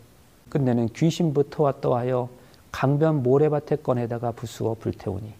[0.48, 2.30] 끝내는 귀신부터 왔다 하여
[2.72, 5.30] 강변 모래밭에 꺼내다가 부수어 불태우니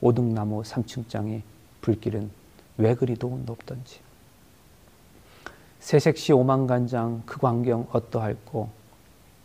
[0.00, 1.42] 오등나무 3층장의
[1.80, 2.30] 불길은
[2.78, 3.98] 왜 그리도 높던지.
[5.80, 8.68] 새색시 오만간장 그 광경 어떠할꼬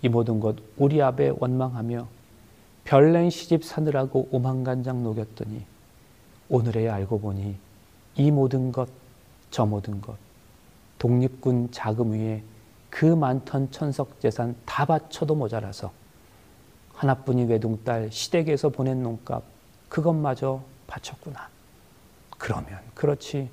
[0.03, 2.07] 이 모든 것 우리 앞에 원망하며
[2.83, 5.70] 별낸 시집 사느라고 오만간장 녹였더니
[6.53, 7.57] 오늘에 알고 보니
[8.15, 8.89] 이 모든 것,
[9.51, 10.17] 저 모든 것,
[10.99, 12.43] 독립군 자금 위에
[12.89, 15.93] 그 많던 천석 재산 다 바쳐도 모자라서
[16.93, 19.43] 하나뿐인 외동딸 시댁에서 보낸 농값
[19.87, 21.47] 그것마저 바쳤구나.
[22.37, 23.49] 그러면 그렇지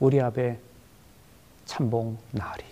[0.00, 0.58] 우리 아베
[1.66, 2.64] 참봉 나으리.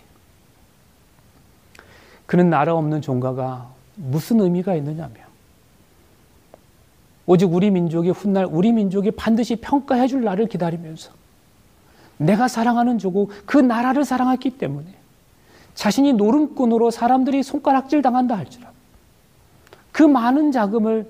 [2.26, 5.25] 그는 나라 없는 종가가 무슨 의미가 있느냐면
[7.26, 11.10] 오직 우리 민족이 훗날 우리 민족이 반드시 평가해 줄 날을 기다리면서
[12.18, 14.86] 내가 사랑하는 조국 그 나라를 사랑했기 때문에
[15.74, 18.72] 자신이 노름꾼으로 사람들이 손가락질 당한다 할지라도
[19.92, 21.06] 그 많은 자금을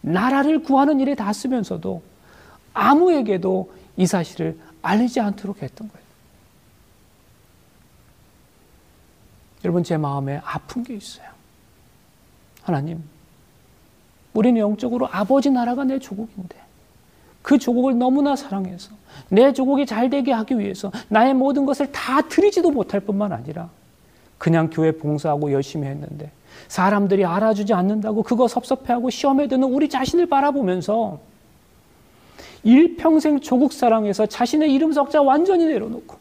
[0.00, 2.02] 나라를 구하는 일에 다 쓰면서도
[2.74, 6.02] 아무에게도 이 사실을 알리지 않도록 했던 거예요.
[9.64, 11.28] 여러분, 제 마음에 아픈 게 있어요.
[12.62, 13.04] 하나님,
[14.34, 16.56] 우리는 영적으로 아버지 나라가 내 조국인데
[17.42, 18.92] 그 조국을 너무나 사랑해서
[19.28, 23.68] 내 조국이 잘 되게 하기 위해서 나의 모든 것을 다 드리지도 못할 뿐만 아니라
[24.38, 26.30] 그냥 교회 봉사하고 열심히 했는데
[26.68, 31.20] 사람들이 알아주지 않는다고 그거 섭섭해하고 시험에 드는 우리 자신을 바라보면서
[32.62, 36.16] 일평생 조국 사랑해서 자신의 이름 석자 완전히 내려놓고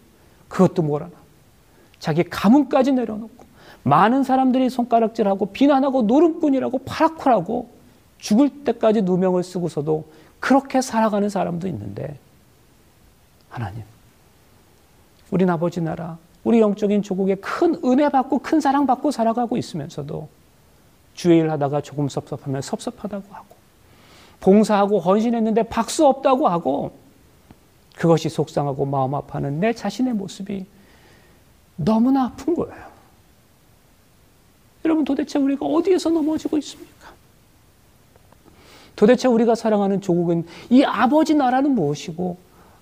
[0.49, 1.11] 그것도 뭐라나
[1.99, 3.45] 자기 가문까지 내려놓고
[3.83, 7.69] 많은 사람들이 손가락질하고 비난하고 노름꾼이라고 파라쿠라고
[8.21, 10.05] 죽을 때까지 누명을 쓰고서도
[10.39, 12.17] 그렇게 살아가는 사람도 있는데
[13.49, 13.83] 하나님
[15.31, 20.29] 우리 아버지 나라 우리 영적인 조국에 큰 은혜 받고 큰 사랑 받고 살아가고 있으면서도
[21.15, 23.47] 주의 일 하다가 조금 섭섭하면 섭섭하다고 하고
[24.39, 26.93] 봉사하고 헌신했는데 박수 없다고 하고
[27.95, 30.65] 그것이 속상하고 마음 아파하는 내 자신의 모습이
[31.75, 32.91] 너무나 아픈 거예요.
[34.85, 37.00] 여러분 도대체 우리가 어디에서 넘어지고 있습니까?
[39.01, 42.37] 도대체 우리가 사랑하는 조국은 이 아버지 나라는 무엇이고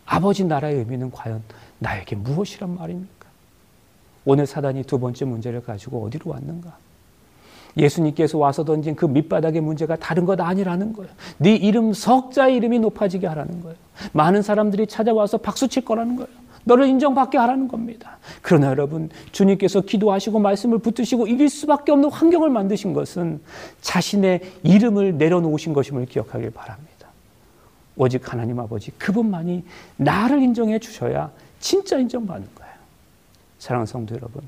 [0.05, 1.41] 아버지 나라의 의미는 과연
[1.80, 3.26] 나에게 무엇이란 말입니까?
[4.26, 6.76] 오늘 사단이 두 번째 문제를 가지고 어디로 왔는가?
[7.78, 11.09] 예수님께서 와서 던진 그 밑바닥의 문제가 다른 것 아니라는 거예요.
[11.38, 13.78] 네 이름 석자의 이름이 높아지게 하라는 거예요.
[14.11, 16.28] 많은 사람들이 찾아와서 박수 칠 거라는 거예요.
[16.64, 18.18] 너를 인정받게 하라는 겁니다.
[18.41, 23.41] 그러나 여러분, 주님께서 기도하시고 말씀을 붙드시고 이길 수밖에 없는 환경을 만드신 것은
[23.82, 26.89] 자신의 이름을 내려놓으신 것임을 기억하길 바랍니다.
[27.95, 29.64] 오직 하나님 아버지, 그분만이
[29.97, 32.74] 나를 인정해 주셔야 진짜 인정받는 거예요.
[33.60, 34.41] 사랑하는 성도 여러분,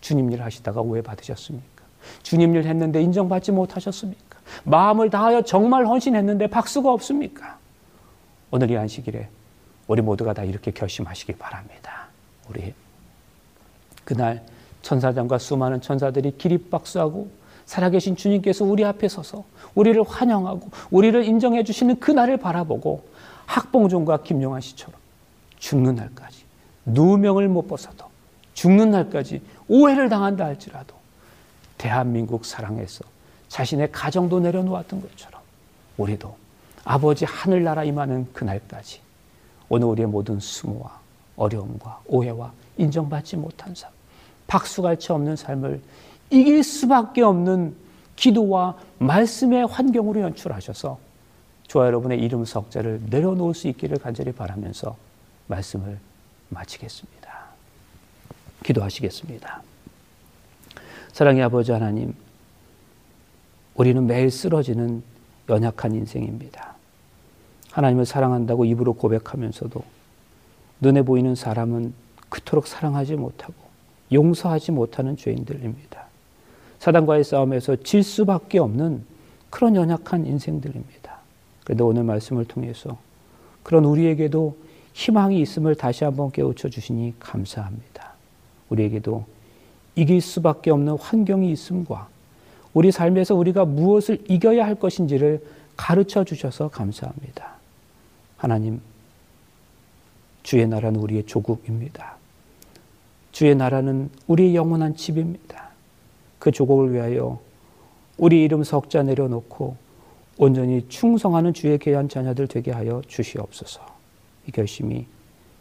[0.00, 1.66] 주님 일 하시다가 오해받으셨습니까?
[2.22, 4.38] 주님 일 했는데 인정받지 못하셨습니까?
[4.64, 7.58] 마음을 다하여 정말 헌신했는데 박수가 없습니까?
[8.52, 9.28] 오늘 이 안식일에
[9.86, 12.06] 우리 모두가 다 이렇게 결심하시기 바랍니다.
[12.48, 12.74] 우리
[14.04, 14.44] 그날
[14.82, 17.30] 천사장과 수많은 천사들이 기립박수하고
[17.66, 23.06] 살아계신 주님께서 우리 앞에 서서 우리를 환영하고 우리를 인정해 주시는 그 날을 바라보고
[23.46, 24.94] 학봉종과 김용환 씨처럼
[25.58, 26.44] 죽는 날까지
[26.86, 28.04] 누명을 못 벗어도
[28.52, 30.94] 죽는 날까지 오해를 당한다 할지라도
[31.78, 33.04] 대한민국 사랑에서
[33.48, 35.40] 자신의 가정도 내려놓았던 것처럼
[35.96, 36.36] 우리도
[36.84, 39.00] 아버지 하늘나라 임하는 그날까지
[39.74, 41.00] 오늘 우리의 모든 수모와
[41.36, 43.90] 어려움과 오해와 인정받지 못한 삶,
[44.46, 45.82] 박수갈채 없는 삶을
[46.30, 47.74] 이길 수밖에 없는
[48.14, 50.96] 기도와 말씀의 환경으로 연출하셔서
[51.66, 54.96] 저와 여러분의 이름 석자를 내려놓을 수 있기를 간절히 바라면서
[55.48, 55.98] 말씀을
[56.50, 57.46] 마치겠습니다.
[58.64, 59.60] 기도하시겠습니다.
[61.12, 62.14] 사랑의 아버지 하나님,
[63.74, 65.02] 우리는 매일 쓰러지는
[65.48, 66.76] 연약한 인생입니다.
[67.74, 69.82] 하나님을 사랑한다고 입으로 고백하면서도
[70.80, 71.92] 눈에 보이는 사람은
[72.28, 73.54] 그토록 사랑하지 못하고
[74.12, 76.04] 용서하지 못하는 죄인들입니다.
[76.78, 79.04] 사단과의 싸움에서 질 수밖에 없는
[79.50, 81.18] 그런 연약한 인생들입니다.
[81.64, 82.96] 그런데 오늘 말씀을 통해서
[83.64, 84.56] 그런 우리에게도
[84.92, 88.12] 희망이 있음을 다시 한번 깨우쳐 주시니 감사합니다.
[88.68, 89.24] 우리에게도
[89.96, 92.08] 이길 수밖에 없는 환경이 있음과
[92.72, 95.44] 우리 삶에서 우리가 무엇을 이겨야 할 것인지를
[95.76, 97.52] 가르쳐 주셔서 감사합니다.
[98.44, 98.78] 하나님,
[100.42, 102.18] 주의 나라는 우리의 조국입니다.
[103.32, 105.70] 주의 나라는 우리의 영원한 집입니다.
[106.38, 107.40] 그 조국을 위하여
[108.18, 109.76] 우리 이름 석자 내려놓고
[110.36, 113.80] 온전히 충성하는 주의 계한 자녀들 되게 하여 주시옵소서.
[114.46, 115.06] 이 결심이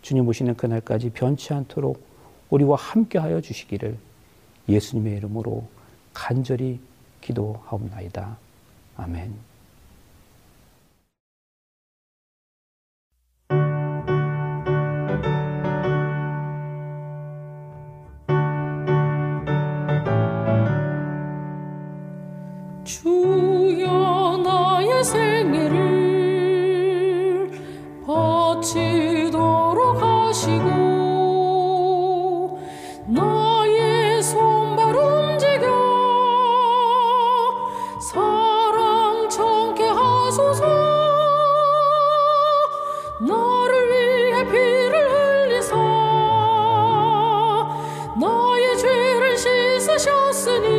[0.01, 2.03] 주님 오시는 그날까지 변치 않도록
[2.49, 3.97] 우리와 함께하여 주시기를
[4.67, 5.63] 예수님의 이름으로
[6.13, 6.81] 간절히
[7.21, 8.37] 기도하옵나이다.
[8.97, 9.52] 아멘.
[50.43, 50.72] seni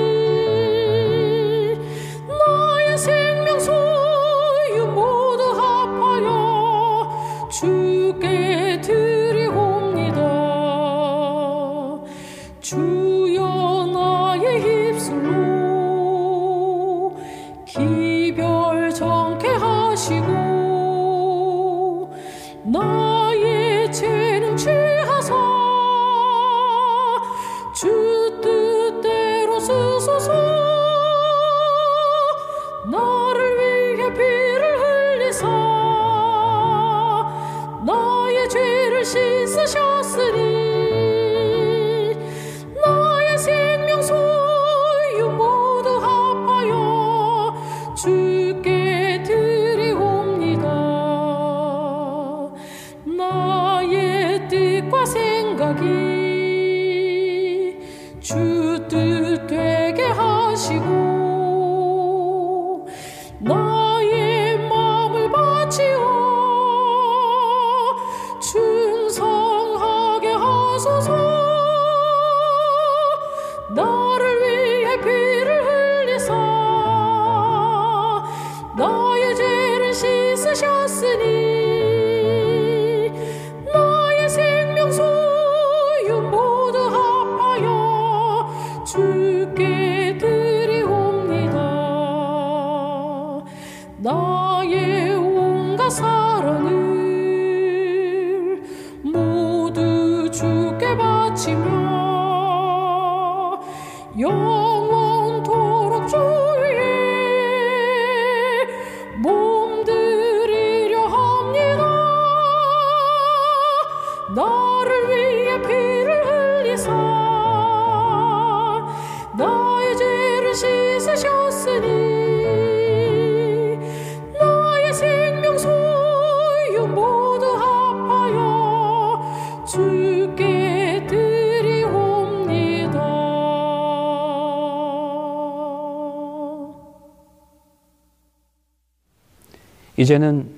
[140.05, 140.51] 이제는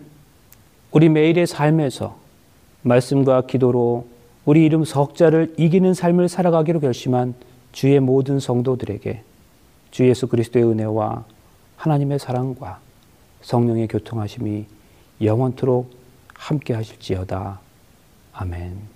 [0.90, 2.16] 우리 매일의 삶에서
[2.82, 4.08] 말씀과 기도로
[4.44, 7.34] 우리 이름 석자를 이기는 삶을 살아가기로 결심한
[7.70, 9.22] 주의 모든 성도들에게
[9.92, 11.24] 주 예수 그리스도의 은혜와
[11.76, 12.80] 하나님의 사랑과
[13.42, 14.66] 성령의 교통하심이
[15.22, 15.92] 영원토록
[16.34, 17.60] 함께 하실지어다.
[18.32, 18.95] 아멘.